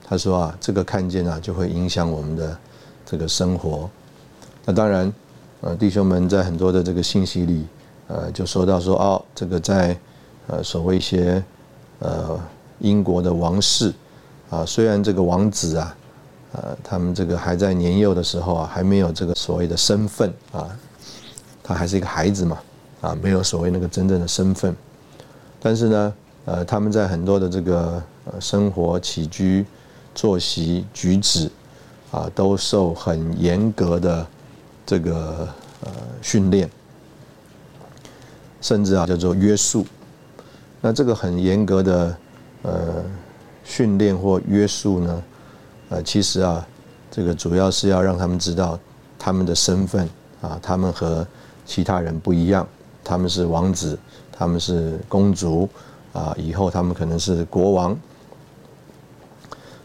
[0.05, 2.59] 他说啊，这个看见啊，就会影响我们的
[3.07, 3.89] 这个生活。
[4.65, 5.13] 那当然，
[5.61, 7.65] 呃，弟兄们在很多的这个信息里，
[8.09, 9.97] 呃，就说到说哦，这个在
[10.49, 11.41] 呃所谓一些
[12.01, 12.37] 呃
[12.81, 13.95] 英国的王室
[14.51, 15.97] 啊，虽然这个王子啊，
[16.55, 20.77] 呃，他们这个还在年幼的时候啊，还没有这个所谓的身份啊，
[21.63, 22.59] 他还是一个孩子嘛，
[23.01, 24.75] 啊，没有所谓那个真正的身份，
[25.61, 26.15] 但是呢，
[26.47, 28.03] 呃，他们在很多的这个。
[28.25, 29.67] 呃，生活起居、
[30.15, 31.51] 作息、举止，
[32.13, 34.25] 啊，都受很严格的
[34.87, 35.49] 这个
[35.81, 36.71] 呃训练，
[38.61, 39.85] 甚至啊叫做约束。
[40.81, 42.17] 那这个很严格的
[42.63, 43.03] 呃
[43.65, 45.23] 训练或约束呢，
[45.89, 46.65] 呃，其实啊，
[47.11, 48.79] 这个主要是要让他们知道
[49.19, 50.09] 他们的身份
[50.41, 51.27] 啊，他们和
[51.67, 52.65] 其他人不一样，
[53.03, 53.99] 他们是王子，
[54.31, 55.69] 他们是公主，
[56.13, 57.99] 啊，以后他们可能是国王。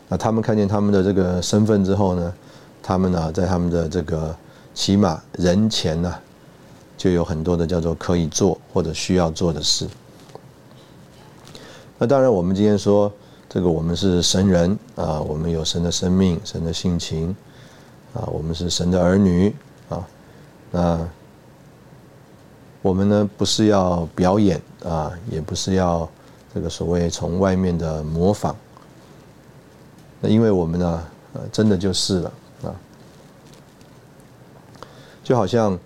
[0.09, 2.33] 那他们看见他们的这个身份之后呢，
[2.81, 4.33] 他们呢在他们的这个
[4.73, 6.15] 起码人前呢，
[6.97, 9.85] 就有很多的叫做可以做或者需要做的事。
[11.97, 13.11] 那当然，我们今天说
[13.49, 17.35] 这个我们是神人啊，我们有神的生命、神的性情
[18.13, 19.53] 啊，我们是神的儿女
[19.89, 20.07] 啊。
[20.71, 21.09] 那
[22.81, 26.07] 我们呢不是要表演啊，也不是要
[26.53, 28.55] 这个所谓从外面的模仿。
[30.19, 31.03] 那因为我们呢，
[31.33, 32.75] 呃，真的就是了啊。
[35.23, 35.77] 就好像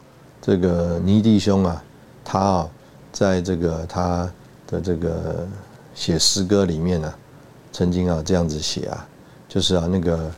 [0.41, 1.83] 这个尼弟兄啊，
[2.23, 2.69] 他啊，
[3.11, 4.31] 在这个他
[4.67, 5.47] 的这个
[5.93, 7.13] 写诗歌里面呢，
[7.71, 9.07] 曾经啊这样子写啊，
[9.49, 10.31] 就是啊那个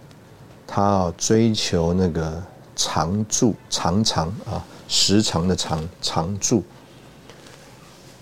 [0.66, 2.42] 他啊追求那个
[2.76, 6.64] 长住长长啊时长的长长住。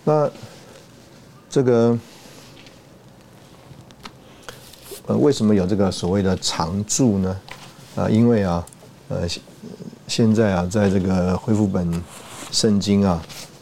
[0.04, 0.30] 那
[1.50, 1.98] 这个。
[5.18, 7.40] 为什么有这个所谓的常住呢？
[7.96, 8.66] 啊，因为啊，
[9.10, 9.28] 呃，
[10.08, 12.04] 现在啊，在这个恢复本
[12.52, 13.22] 圣经啊，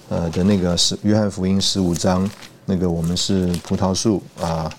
[0.09, 2.29] 呃的那个是约翰福音十五章，
[2.65, 4.71] 那个我们是葡萄树啊，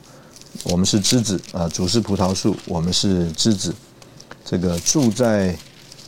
[0.65, 3.75] 我们是枝子啊，主是葡萄树，我们是枝子。
[4.45, 5.57] 这个住在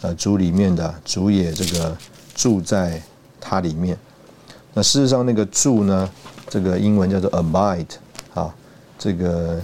[0.02, 1.96] 呃主里面的主也这个
[2.34, 3.02] 住在
[3.40, 3.98] 它里面。
[4.74, 6.08] 那事实上那个住呢，
[6.48, 7.86] 这个英文叫做 abide
[8.34, 8.54] 啊，
[8.98, 9.60] 这个。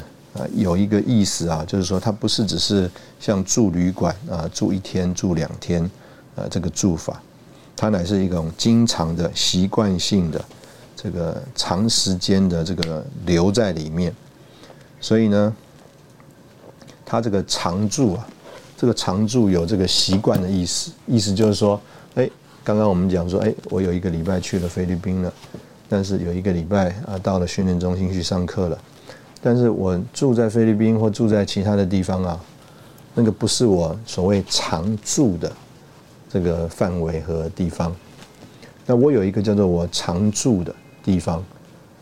[0.55, 5.83] 有一个意思啊，就是说它不是只是像住旅馆啊，住一天、住两天，
[6.37, 7.22] 啊，这个住法，
[7.77, 10.44] 它乃是一种经常的、习惯性的，
[10.94, 14.14] 这个长时间的这个留在里面。
[15.01, 15.55] 所以呢，
[17.07, 18.29] 它这个常住啊，
[18.77, 21.81] 这个常住有这个习惯的意思，意思就是说，
[22.14, 22.29] 哎，
[22.64, 25.33] 刚刚我们讲说，哎，我有一个礼拜去了菲律宾了，
[25.88, 28.79] 但是有一个礼拜啊，到了训练中心去上课了。
[29.40, 32.40] 但是我住在菲律宾或住在其他的地方啊，
[33.14, 35.53] 那个不是我所谓常住的
[36.29, 37.94] 这个范围和地方。
[38.85, 40.74] 那我有一个叫做我常住的
[41.05, 41.44] 地方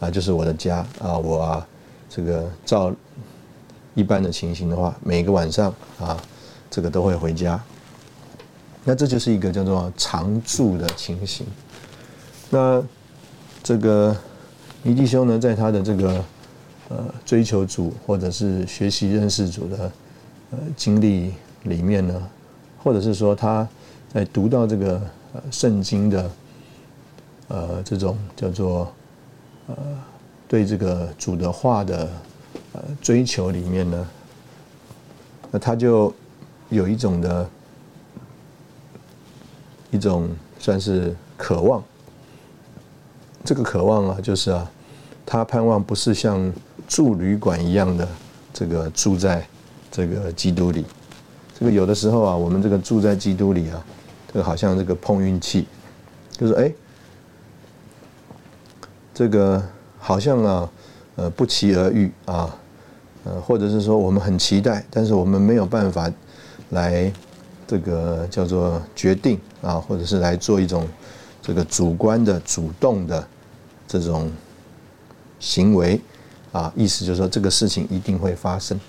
[0.00, 1.62] 啊，就是我的家啊，我
[2.08, 2.90] 这个照
[3.94, 6.16] 一般的情形的话，每个晚上啊
[6.70, 7.62] 这个都会回家。
[8.82, 11.46] 那这就是一个叫做常住的情形。
[12.48, 12.82] 那
[13.62, 14.16] 这个
[14.82, 16.24] 尼弟兄呢，在他的这个。
[16.88, 19.90] 呃，追求主或者是学习认识主的
[20.52, 22.30] 呃经历里面呢，
[22.78, 23.68] 或者是说他
[24.14, 25.00] 在读到这个
[25.32, 26.30] 呃圣经的
[27.48, 28.92] 呃这种叫做
[29.66, 29.76] 呃
[30.46, 32.08] 对这个主的话的
[32.72, 34.08] 呃追求里面呢，
[35.50, 36.14] 那他就
[36.68, 37.50] 有一种的
[39.90, 40.28] 一种
[40.60, 41.82] 算是渴望，
[43.44, 44.70] 这个渴望啊，就是啊，
[45.26, 46.52] 他盼望不是像。
[46.86, 48.08] 住旅馆一样的
[48.52, 49.46] 这个住在
[49.90, 50.84] 这个基督里，
[51.58, 53.84] 这个有的时候啊，我们这个住在基督里啊，
[54.32, 55.66] 这个好像这个碰运气，
[56.32, 56.72] 就是哎，
[59.12, 59.62] 这个
[59.98, 60.70] 好像啊，
[61.16, 62.54] 呃，不期而遇啊，
[63.24, 66.10] 呃，或者是说我们很期待，但是我们没有办法
[66.70, 67.12] 来
[67.66, 70.86] 这个叫做决定啊，或者是来做一种
[71.42, 73.26] 这个主观的主动的
[73.88, 74.30] 这种
[75.40, 76.00] 行为。
[76.52, 78.80] 啊，意思就是说这个事情一定会发生，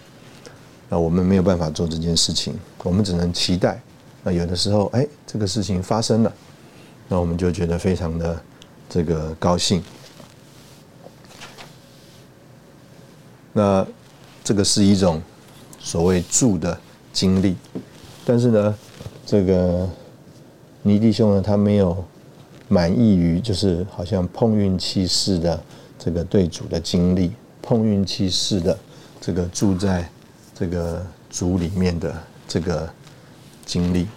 [0.88, 3.82] 那我们没有办法做这件事情，我们只能期待。
[4.24, 6.34] 那有的时候，哎，这个事情发生了，
[7.08, 8.42] 那我们就觉得非常的
[8.90, 9.84] 这个高兴。
[13.54, 13.86] 那
[14.44, 15.22] 这个是一种
[15.80, 16.78] 所谓住的
[17.12, 17.56] 经历，
[18.26, 18.76] 但是呢，
[19.26, 19.90] 这个
[20.84, 22.06] 尼弟兄呢，他没有
[22.68, 25.62] 满意于就是好像碰运气似的
[25.98, 27.32] 这个对主的经历。
[27.68, 28.80] 碰运气式的
[29.20, 30.10] 这个住在
[30.56, 32.90] 这个组里面的这个
[33.66, 34.08] 经历，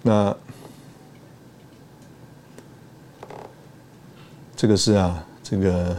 [0.00, 0.34] 那
[4.56, 5.94] 这个是啊，这个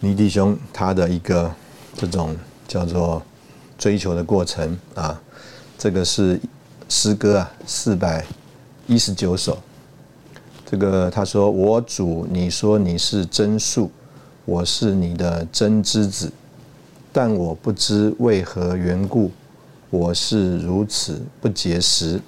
[0.00, 1.54] 尼弟兄他的一个
[1.94, 3.22] 这种叫做
[3.78, 5.22] 追求的过程啊，
[5.78, 6.40] 这个是
[6.88, 8.26] 诗歌啊，四百
[8.88, 9.56] 一十九首。
[10.72, 13.90] 这个他说：“我主，你说你是真树，
[14.46, 16.32] 我是你的真枝子，
[17.12, 19.30] 但我不知为何缘故，
[19.90, 22.18] 我是如此不结实。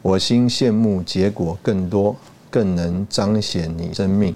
[0.00, 2.16] 我心羡慕结果更多，
[2.48, 4.34] 更能彰显你生命，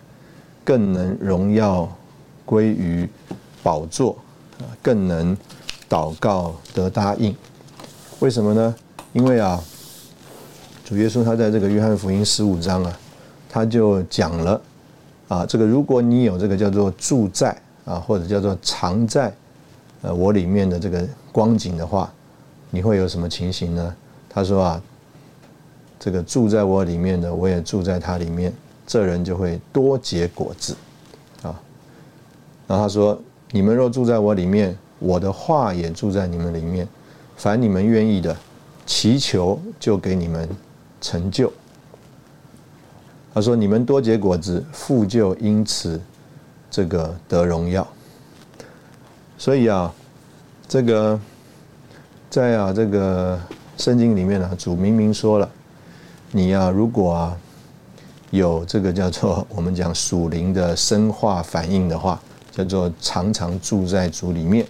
[0.62, 1.90] 更能荣耀
[2.44, 3.08] 归于
[3.62, 4.18] 宝座，
[4.82, 5.34] 更能
[5.88, 7.34] 祷告得答应。
[8.18, 8.74] 为什么呢？
[9.14, 9.58] 因为啊。”
[10.90, 12.98] 主耶稣他在这个约翰福音十五章啊，
[13.48, 14.60] 他就讲了
[15.28, 19.32] 啊，这个如果你有这个叫做住在啊，或者叫做藏在
[20.02, 22.12] 呃我里面的这个光景的话，
[22.70, 23.94] 你会有什么情形呢？
[24.28, 24.82] 他说啊，
[26.00, 28.52] 这个住在我里面的，我也住在他里面，
[28.84, 30.74] 这人就会多结果子
[31.44, 31.54] 啊。
[32.66, 33.16] 然后他说，
[33.52, 36.88] 你们若住在我里面，我的话也住在你们里面，
[37.36, 38.36] 凡你们愿意的，
[38.84, 40.48] 祈求就给你们。
[41.00, 41.52] 成就，
[43.32, 46.00] 他说：“你们多结果子，父就因此
[46.70, 47.86] 这个得荣耀。”
[49.38, 49.92] 所以啊，
[50.68, 51.18] 这个
[52.28, 53.40] 在啊这个
[53.78, 55.50] 圣经里面呢，主明明说了，
[56.32, 57.38] 你啊如果啊
[58.30, 62.20] 有这个叫做 我们讲属灵的生化反应的话，
[62.52, 64.66] 叫做常常住在主里面，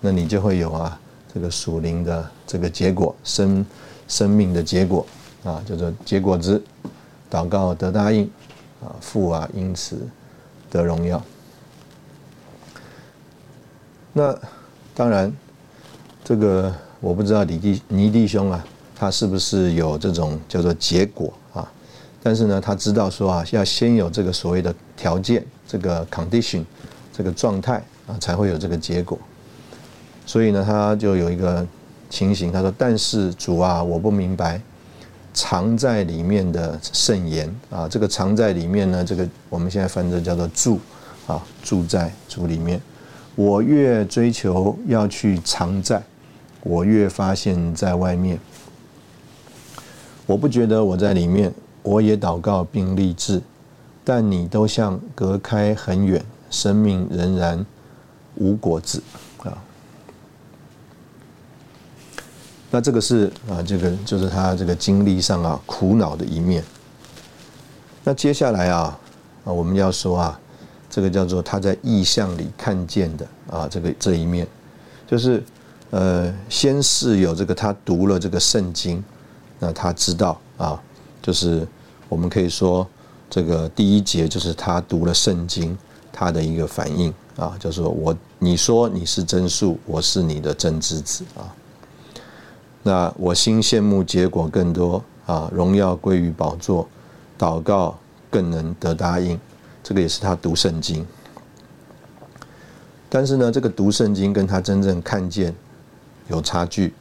[0.00, 0.98] 那你就会有啊
[1.34, 3.66] 这个属灵的这个结果生
[4.08, 5.06] 生命的结果
[5.44, 6.60] 啊，叫做结果子，
[7.30, 8.24] 祷告得答应
[8.82, 9.98] 啊，父啊因此
[10.70, 11.22] 得荣耀。
[14.12, 14.36] 那
[14.94, 15.32] 当然，
[16.24, 18.64] 这个我不知道李弟尼弟兄啊，
[18.96, 21.70] 他是不是有这种叫做结果啊？
[22.22, 26.64] 但是呢，他知道说啊，要先有这个所谓的条件，这个 condition，
[27.12, 29.18] 这个状态啊，才会有这个结果。
[30.24, 31.66] 所以呢，他就有一个
[32.08, 34.58] 情形，他说：“但是主啊，我不明白
[35.34, 40.80] 藏在里面的圣言啊，这个藏在里面呢，这个我们现在翻译叫做住
[41.26, 42.80] 啊，住在主里面。”
[43.36, 46.00] 我越追求要去藏在，
[46.62, 48.38] 我越发现在外面。
[50.24, 53.42] 我不觉得我在里面，我也祷告并立志，
[54.04, 57.66] 但你都像隔开很远，生命仍然
[58.36, 59.02] 无果子
[59.38, 59.58] 啊。
[62.74, 66.64] 那这个是啊，这个就是他这个经历上啊苦恼的一面。
[68.02, 68.98] 那接下来啊
[69.44, 70.40] 啊，我们要说啊。
[70.90, 74.46] 这个叫做他在意象里看见的啊，这个这一面，
[75.08, 75.42] 就是
[75.90, 79.02] 呃，先是有这个他读了这个圣经，
[79.58, 80.80] 那他知道啊，
[81.20, 81.66] 就是
[82.08, 82.86] 我们可以说
[83.28, 85.76] 这个第一节就是他读了圣经，
[86.12, 91.50] 他的一个反应啊，就说我你说你是真树，我是你的真之子啊，
[92.86, 96.86] 那我心羡慕结果更多啊，荣耀归于宝座，
[97.38, 97.98] 祷告
[98.30, 99.40] 更能得答应。
[99.82, 101.06] 这个也是他读圣经，
[103.08, 105.54] 但是呢，这个读圣经跟他真正看见
[106.28, 106.92] 有差距，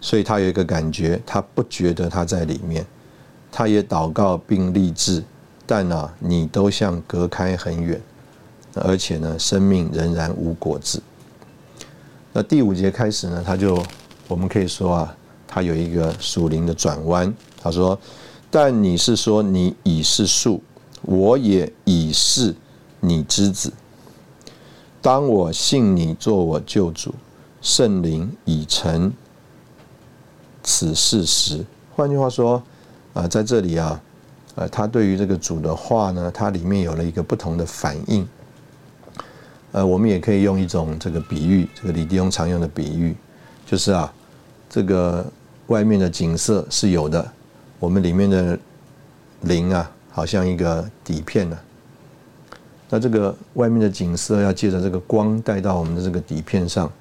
[0.00, 2.86] 所以他有一个感觉，他不觉得他在里面，
[3.50, 5.24] 他也祷告并立志，
[5.66, 8.00] 但啊，你都像隔开很远，
[8.74, 11.02] 而且呢，生命仍然无果子。
[12.32, 13.82] 那第五节开始呢，他就
[14.28, 15.16] 我们可以说啊，
[15.46, 17.98] 他有一个属灵的转弯，他说。
[18.54, 20.62] 但你是说你已是树，
[21.00, 22.54] 我也已是
[23.00, 23.72] 你之子。
[25.00, 27.14] 当我信你做我救主，
[27.62, 29.10] 圣灵已成
[30.62, 31.64] 此事时，
[31.96, 32.62] 换句话说，
[33.14, 33.98] 啊，在这里啊，
[34.54, 38.28] 呃，他对于这个主的话呢，他里面有了一个不同的反应。
[39.72, 43.16] 呃，我们也可以用一种这个比喻，这个李弟兄常用的比喻，
[43.66, 44.12] 就是啊，
[44.68, 45.24] 这个
[45.68, 47.26] 外面的景色是有的。
[47.78, 48.58] 我们里面的
[49.40, 51.58] 灵啊，好像一个底片呢。
[52.90, 56.92] 那这个外面的景色要借着这个光带到我们的这个底片上，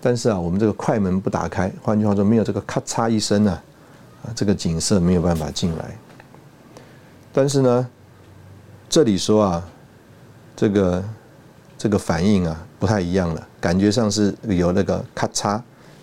[0.00, 3.50] 但是啊，我们这个快门不打开，换句话说，没有这个咔嚓一声呢，
[4.22, 5.96] 啊，这个景色没有办法进来。
[7.32, 7.88] 但是呢，
[8.90, 9.68] 这里说啊，
[10.54, 11.02] 这个
[11.80, 15.58] 这个反应啊不太一样了，感觉上是有那个咔嚓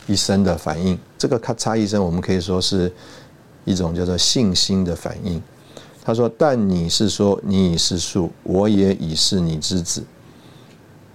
[0.07, 0.97] 一声的反应。
[1.15, 2.91] 这个咔嚓一声，我们可以说是。
[3.69, 5.43] 一种叫做信心的反应。
[6.01, 10.01] 他说：“但你是说你已是树，我也已是你之子。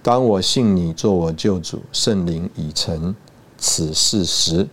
[0.03, 3.15] 当我信你做我救主，圣灵已成
[3.57, 4.67] 此事时，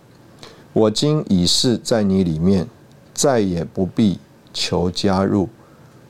[0.73, 2.67] 我今已是在你里面，
[3.15, 4.19] 再也不必
[4.53, 5.49] 求加入。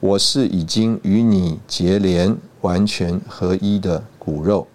[0.02, 4.66] 我是已经与你结连、完全合一的骨肉。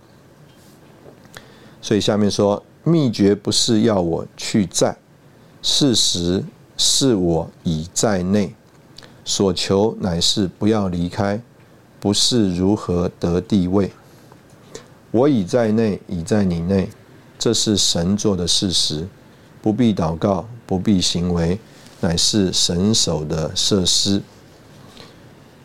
[1.81, 4.97] 所以下面说，秘诀不是要我去在
[5.63, 6.45] 事实。”
[6.79, 8.55] 是我已在内，
[9.25, 11.41] 所求乃是不要离开，
[11.99, 13.91] 不是如何得地位。
[15.11, 16.91] 我已在内，已在你内，
[17.39, 19.09] 这是神做的事实，
[19.63, 21.59] 不必祷告，不必行为，
[22.01, 24.21] 乃是神手的设施。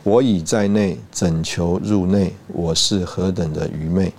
[0.03, 2.33] 我已在内，怎求入内？
[2.47, 4.11] 我是何等的愚昧！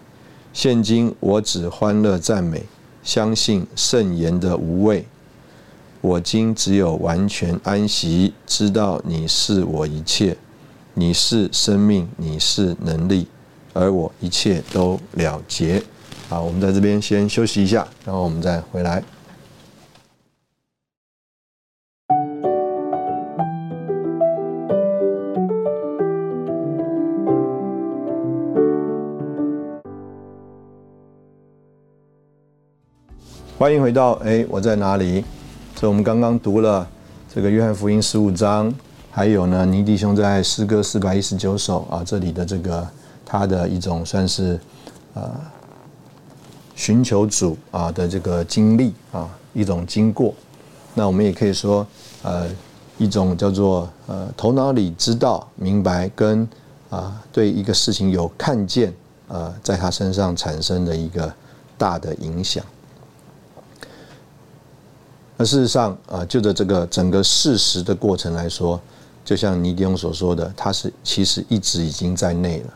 [0.52, 2.62] 现今我只欢乐赞美，
[3.02, 5.04] 相信圣言的无畏。
[6.00, 10.36] 我今只有完全安息，知道你是我一切，
[10.94, 13.26] 你是生命，你是能力，
[13.72, 15.82] 而我一切都了结。
[16.28, 19.02] 好，我们在这边先休息一下，然后我们再回来。
[33.62, 35.24] 欢迎回到哎，我在哪里？
[35.76, 36.84] 所以我们刚刚读了
[37.32, 38.74] 这个约翰福音十五章，
[39.08, 42.84] 还有呢，尼弟兄在诗歌四百一十九首啊，这里的这个
[43.24, 44.58] 他的一种算是
[45.14, 45.30] 呃
[46.74, 50.34] 寻求主啊的这个经历啊，一种经过。
[50.94, 51.86] 那我们也可以说，
[52.24, 52.48] 呃，
[52.98, 56.48] 一种叫做呃头脑里知道明白，跟
[56.90, 58.92] 啊对一个事情有看见，
[59.28, 61.32] 呃，在他身上产生的一个
[61.78, 62.64] 大的影响。
[65.42, 68.80] 那事实上啊，就着这个整个事实的过程来说，
[69.24, 72.72] 就像尼迪翁所说的，他是其实一直已经在内了。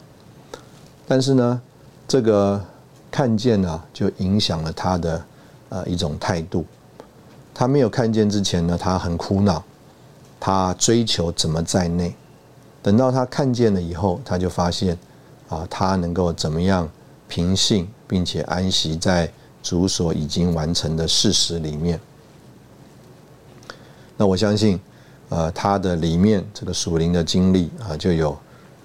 [1.07, 1.63] 但是呢，
[2.09, 2.61] 这个
[3.09, 5.25] 看见呢，就影响了他的
[5.69, 6.67] 呃一种态度。
[7.55, 9.63] 他没有看见之前呢，他很苦恼，
[10.41, 12.13] 他追求怎么在内。
[12.83, 14.99] 等到他看见了以后，他就发现
[15.49, 16.89] 啊，他能够怎么样
[17.29, 19.31] 平信，并且安息在
[19.63, 22.01] 主所已经完成的事实里面。
[24.17, 24.81] 那我相信，
[25.29, 28.37] 呃，他的里面这个属灵的经历啊，就有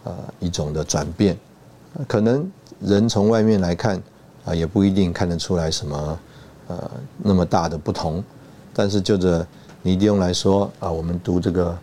[0.03, 1.37] 呃一种的转变。
[2.07, 4.01] 可能人从外面来看
[4.45, 6.19] 啊，也不一定看得出来什么
[6.67, 8.23] 呃那么大的不同。
[8.73, 9.45] 但是就着
[9.81, 11.77] 尼迪翁来说啊，我们读这个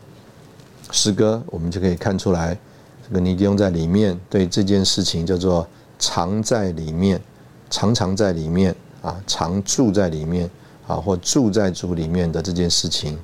[0.91, 2.59] 诗歌，我们就可以看出来，
[3.07, 5.67] 这个尼迪翁在里面对这件事情叫做
[5.99, 7.21] 常在里面，
[7.69, 10.49] 常常在里面啊，常住在里面
[10.87, 13.19] 啊，或住在主里面的这件事情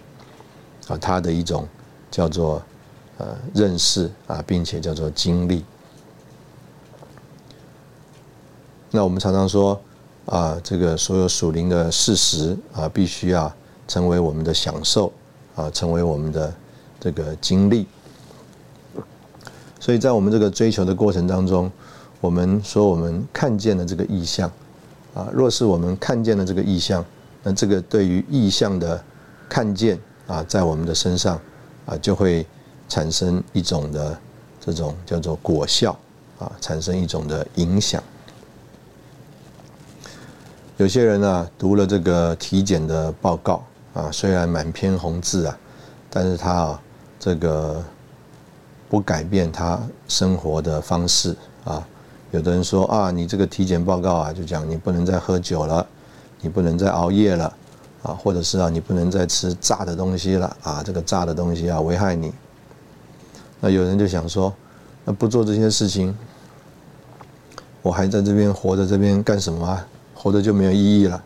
[0.89, 1.67] 啊，他的一种
[2.11, 2.63] 叫做
[3.19, 5.65] 呃认识啊，并且叫做经历。
[8.91, 9.81] 那我们常常说
[10.27, 13.53] 啊，这个所有属灵的事实啊，必须要
[13.89, 15.13] 成为我们的享受
[15.57, 16.55] 啊，成为我们的
[17.01, 17.87] 这个经历。
[19.81, 21.71] 所以在我们这个追求的过程当中，
[22.21, 24.51] 我们说我们看见了这个意象
[25.13, 27.05] 啊，若是我们看见了这个意象，
[27.43, 29.03] 那这个对于意象的
[29.49, 31.41] 看见啊，在我们的身上
[31.87, 32.47] 啊，就会
[32.89, 34.19] 产生一种的
[34.61, 35.97] 这种叫做果效
[36.39, 38.03] 啊，产生一种的影响。
[40.77, 43.63] 有些人呢，读了这个体检的报告
[43.93, 45.59] 啊，虽然满篇红字啊，
[46.11, 46.83] 但是他啊，
[47.21, 47.83] 这个
[48.89, 51.87] 不改变他生活的方式啊。
[52.33, 55.87] 有的人说啊，你这个体检报告啊，就讲你不能再喝酒了，
[56.41, 57.55] 你不能再熬夜了
[58.05, 62.33] 啊，或者是啊，你不能再吃炸的东西了啊，这个炸的东西啊危害你。
[63.61, 64.55] 那有人就想说，
[65.07, 66.15] 那不做这些事情，
[67.81, 69.87] 我还在这边活在这边干什么啊？
[70.15, 71.25] 活着就没有意义了。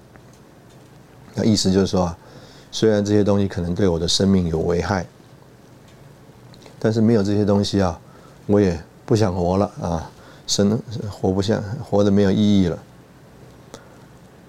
[1.34, 2.14] 那意思就是说，
[2.70, 5.04] 虽然这些东西可能对我的生命有危害，
[6.78, 7.98] 但是没有这些东西啊，
[8.46, 10.10] 我也不想活了啊，
[10.46, 12.78] 生活不下，活的没有意义了。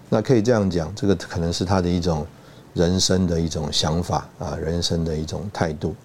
[0.10, 2.26] 那可以这样讲，这个可能是他的一种
[2.74, 5.95] 人生的一种想法啊，人生的一种态度。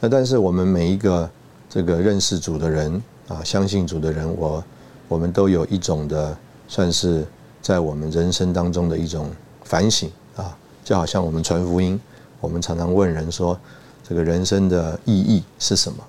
[0.00, 1.28] 那但是我们每一个
[1.68, 4.64] 这个认识主的人啊，相信主的人，我
[5.08, 6.36] 我们都有一种的。
[6.68, 7.24] 算是
[7.62, 9.30] 在我们人生当中的一种
[9.62, 11.96] 反省啊，就好像我们传福音，
[12.40, 13.56] 我们常常问人说，
[14.02, 16.04] 这个人生的意义是什么？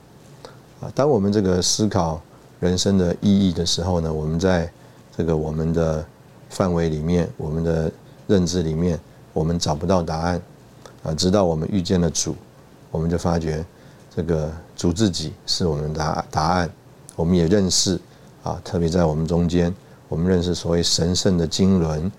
[0.82, 2.20] 啊，当我们这个思考
[2.60, 4.68] 人生的意义的时候呢，我们在
[5.16, 6.04] 这个我们的
[6.50, 7.92] 范围里面，我们的
[8.28, 9.00] 认知里面，
[9.34, 10.42] 我们找不到答案
[11.04, 12.36] 啊，直到我们遇见了主，
[12.92, 13.66] 我们就发觉
[14.16, 16.70] 这个主自己是我们答答案，
[17.16, 18.00] 我们也认识
[18.44, 19.74] 啊，特别在我们中间。
[20.10, 22.10] 我们认识所谓神圣的经纶，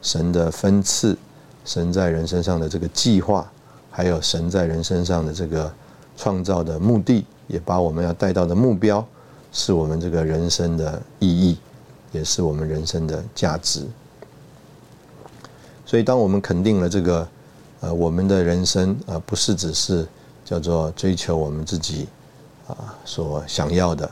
[0.00, 1.14] 神的分赐，
[1.62, 3.46] 神在人身上的这个计划，
[3.90, 5.70] 还有神在人身上的这个
[6.16, 9.06] 创造的目的，也把我们要带到的目标，
[9.52, 11.58] 是我们这个人生的意义，
[12.14, 13.86] 也是我们人生的价值。
[15.84, 17.28] 所以，当我们肯定了这个，
[17.80, 20.06] 呃，我们的人生啊，不是只是
[20.44, 22.08] 叫做追求我们自己
[22.66, 24.10] 啊所想要的，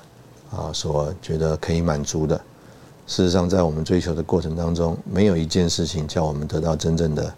[0.51, 2.37] 啊所觉得可以满足的。
[3.07, 7.33] 事实上，在我们追求的过程当中，没有一件事情叫我们得到真正的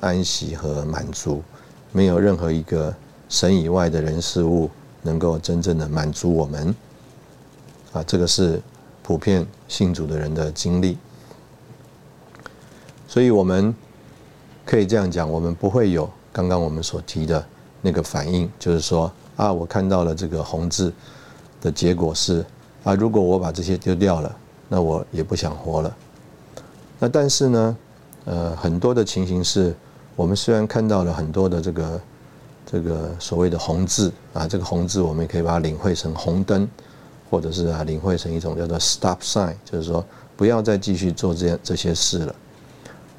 [0.00, 1.42] 安息和满足，
[1.92, 2.94] 没有任何一个
[3.28, 4.70] 神以外的人事物
[5.02, 6.74] 能够真正的满足我们。
[7.92, 8.62] 啊，这个是
[9.02, 10.98] 普遍信主的人的经历。
[13.08, 13.74] 所以，我们
[14.64, 17.44] 可以这样讲：，我们不会有刚刚我们所提的
[17.82, 20.92] 那个反应，就是说，啊，我看到了这个红字
[21.60, 22.44] 的结果是，
[22.84, 24.36] 啊，如果我把这些丢掉了。
[24.72, 25.96] 那我也不想活了。
[27.00, 27.76] 那但是呢，
[28.24, 29.74] 呃，很多的情形是，
[30.14, 32.00] 我们虽然看到了很多的这个
[32.64, 36.68] 这个所谓的红字啊，这个红字我们可以把它领会成红灯，
[37.30, 40.04] 或者是啊领会成一种叫做 stop sign，就是说
[40.36, 42.34] 不要再继续做这样这些事了。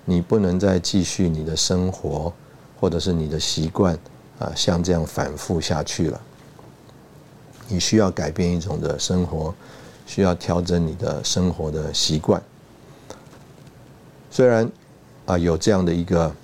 [0.05, 2.31] 你不能再继续你的生活，
[2.79, 3.97] 或者是你的习惯
[4.37, 6.21] 啊，像这样反复下去了。
[7.67, 9.55] 你需要改变一种的生活。
[10.07, 12.41] 需要调整你的生活的习惯，
[14.29, 14.69] 虽然
[15.25, 16.35] 啊有这样的一个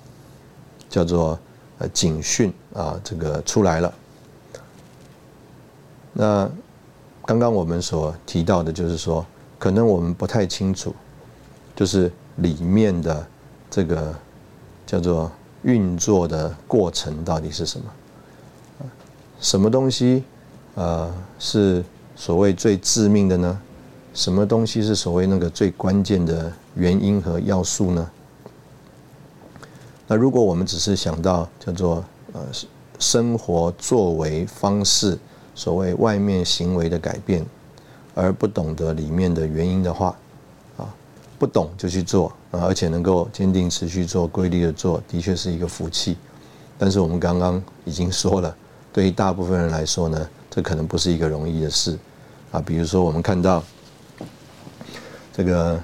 [0.88, 1.38] 叫做
[1.78, 3.92] 呃警讯啊，这个出来了。
[6.14, 6.50] 那
[7.28, 9.22] 刚刚我们所提到的，就是说，
[9.58, 10.94] 可能我们不太清楚，
[11.76, 13.26] 就是里面的
[13.68, 14.14] 这个
[14.86, 17.84] 叫做运作的过程到底是什么？
[19.40, 20.24] 什么东西
[20.74, 21.84] 呃是
[22.16, 23.60] 所谓最致命的呢？
[24.14, 28.10] 什么东西是所谓那个最关键的原因和要素呢？
[30.06, 32.02] 那如果我们只是想到叫做
[32.32, 32.40] 呃
[32.98, 35.18] 生活作为方式。
[35.58, 37.44] 所谓外面行为的改变，
[38.14, 40.16] 而不懂得里面的原因的话，
[40.76, 40.86] 啊，
[41.36, 46.16] 不懂就去做啊，而且能够坚定持续做、规律的做，的确是一个福气。
[46.78, 48.56] 但是我们刚刚已经说了，
[48.92, 51.98] 对于大部分人来说呢，这可能不是一个容易的事
[52.52, 52.60] 啊。
[52.64, 53.60] 比如说，我们看到
[55.32, 55.80] 这个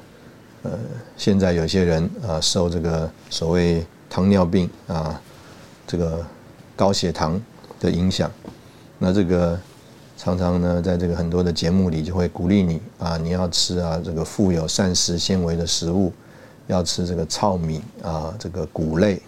[0.63, 0.71] 呃，
[1.17, 5.21] 现在有些人啊，受这个所谓糖尿病啊，
[5.85, 6.25] 这个
[6.77, 7.43] 高血糖
[7.81, 8.31] 的影响。
[9.05, 9.61] 那这个
[10.17, 16.11] 常常呢，在这个很多的节目里就会鼓励你啊，你要吃啊这个富有膳食纤维的食物，
[16.69, 19.21] 要吃这个糙米啊，这个谷类。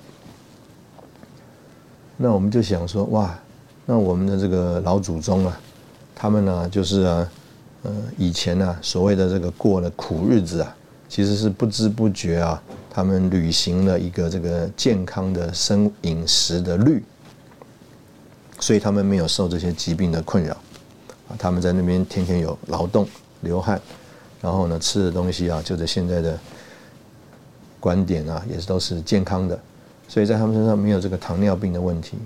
[2.16, 3.38] 那我们就想说，哇，
[3.84, 5.60] 那我们的这个老祖宗啊，
[6.14, 7.30] 他们呢就是啊，
[7.82, 10.74] 呃，以前呢所谓的这个过了苦日子啊，
[11.06, 17.04] 其实是不知不觉啊，他们履行了一个这个健康的生饮食的律。
[18.58, 20.54] 所以他们没有受这些疾病的困扰，
[21.28, 23.06] 啊，他们在那边天天有劳动
[23.42, 23.80] 流汗，
[24.40, 26.38] 然后呢吃的东西啊，就是现在的
[27.78, 29.58] 观点啊，也是都是健康的，
[30.08, 32.16] 所以在他们身上没有这个糖尿病的问题。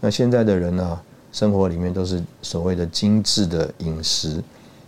[0.00, 1.00] 那现在的人呢，
[1.30, 4.42] 生活里面都是所谓的精致的饮食，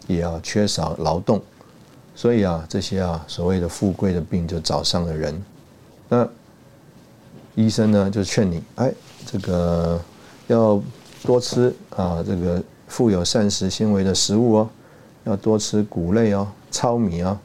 [0.07, 1.41] 也要缺少劳动，
[2.16, 5.43] 所以啊，这些啊所谓的富贵的病就找上了人。
[6.09, 6.27] 那
[7.55, 8.91] 医生呢就劝你，哎，
[9.27, 10.01] 这个。
[10.53, 10.81] 要
[11.23, 14.71] 多吃啊，这个富有膳食纤维的食物哦，
[15.25, 17.39] 要多吃谷类哦，糙米哦。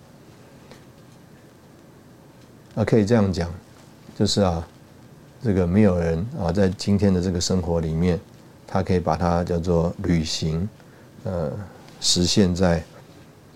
[2.75, 3.49] 啊，可以这样讲，
[4.17, 4.67] 就是啊，
[5.41, 8.19] 这个没有人啊，在今天的这个生活里面，
[8.67, 10.67] 他可以把它叫做旅行，
[11.23, 11.51] 呃，
[12.01, 12.83] 实现在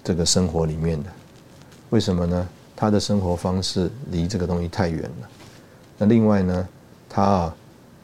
[0.04, 1.10] 这个生活里面的。
[1.90, 2.50] 为什么呢？
[2.76, 5.30] 他的生活方式离这个东西太远了。
[5.98, 6.68] 那另外呢，
[7.10, 7.56] 他啊，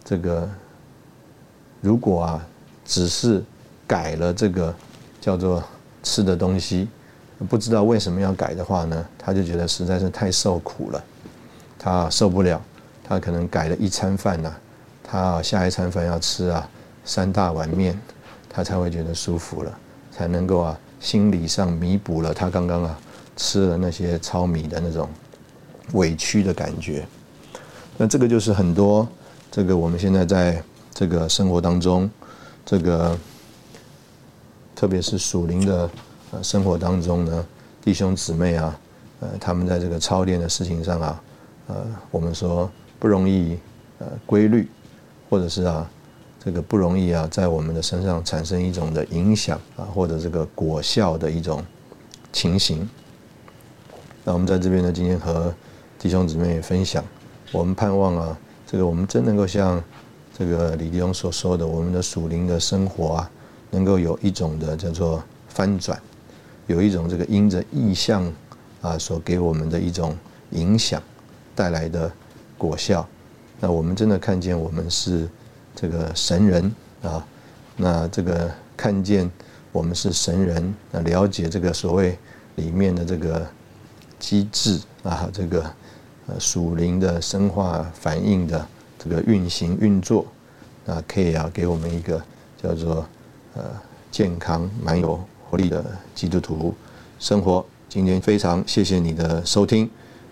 [0.03, 0.49] 这个。
[1.79, 2.47] 如果啊，
[2.85, 3.43] 只是
[3.85, 4.73] 改了这个
[5.21, 5.63] 叫做
[6.01, 6.87] 吃的东西，
[7.47, 11.03] 不知道为什么要改的话呢，他就觉得实在是太受苦了，
[11.77, 12.59] 他受不了，
[13.03, 14.51] 他可能改了一餐饭呐，
[15.03, 16.67] 他下一餐饭要吃啊
[17.05, 17.99] 三大碗面，
[18.49, 19.77] 他才会觉得舒服了，
[20.11, 22.99] 才能够啊心理上弥补了他刚刚啊
[23.35, 25.07] 吃了那些糙米的那种
[25.93, 27.05] 委屈的感觉。
[27.97, 29.07] 那这个就是很多
[29.51, 30.63] 这个我们现在在。
[30.97, 32.09] 这个生活当中，
[32.65, 33.15] 这个
[34.75, 35.87] 特别是属灵的
[36.31, 37.45] 呃生活当中呢，
[37.83, 38.79] 弟兄姊妹啊，
[39.19, 41.21] 呃，他们在这个操练的事情上啊，
[41.67, 42.67] 呃，我们说
[42.97, 43.59] 不容易
[43.99, 44.67] 呃规律，
[45.29, 45.87] 或者是啊，
[46.43, 51.63] 这个不容易啊，在我们的身上产生一种的影响啊，或者这个果效的一种
[52.33, 52.89] 情形。
[54.23, 55.53] 那我们在这边呢，今天和
[55.99, 57.05] 弟兄姊妹分享，
[57.51, 58.35] 我们盼望啊，
[58.65, 59.79] 这个我们真能够像。
[60.37, 63.31] 这个李弟兄所说的，我们的属灵的生活啊，
[63.71, 65.99] 能够有一种的叫做翻转，
[66.67, 68.31] 有一种这个因着意象
[68.83, 70.15] 啊所给我们的一种
[70.51, 71.01] 影响
[71.55, 72.11] 带来的
[72.55, 73.07] 果效。
[73.59, 75.27] 那我们真的看见我们是
[75.73, 76.71] 这个神人
[77.01, 77.25] 啊，
[77.75, 79.27] 那这个看见
[79.71, 82.15] 我们是神人，那了解这个所谓
[82.57, 83.43] 里面的这个
[84.19, 85.63] 机制啊，这个
[86.27, 88.67] 呃属灵的生化反应的。
[89.07, 90.25] 这个运行运作，
[90.83, 92.21] 那可以啊，给我们一个
[92.61, 93.07] 叫做
[93.53, 93.63] 呃
[94.11, 95.17] 健康、蛮有
[95.49, 96.73] 活力的基督徒
[97.19, 97.65] 生活。
[97.87, 99.89] 今天非常谢谢你的收听，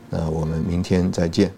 [0.09, 1.49] 那我们明天再见。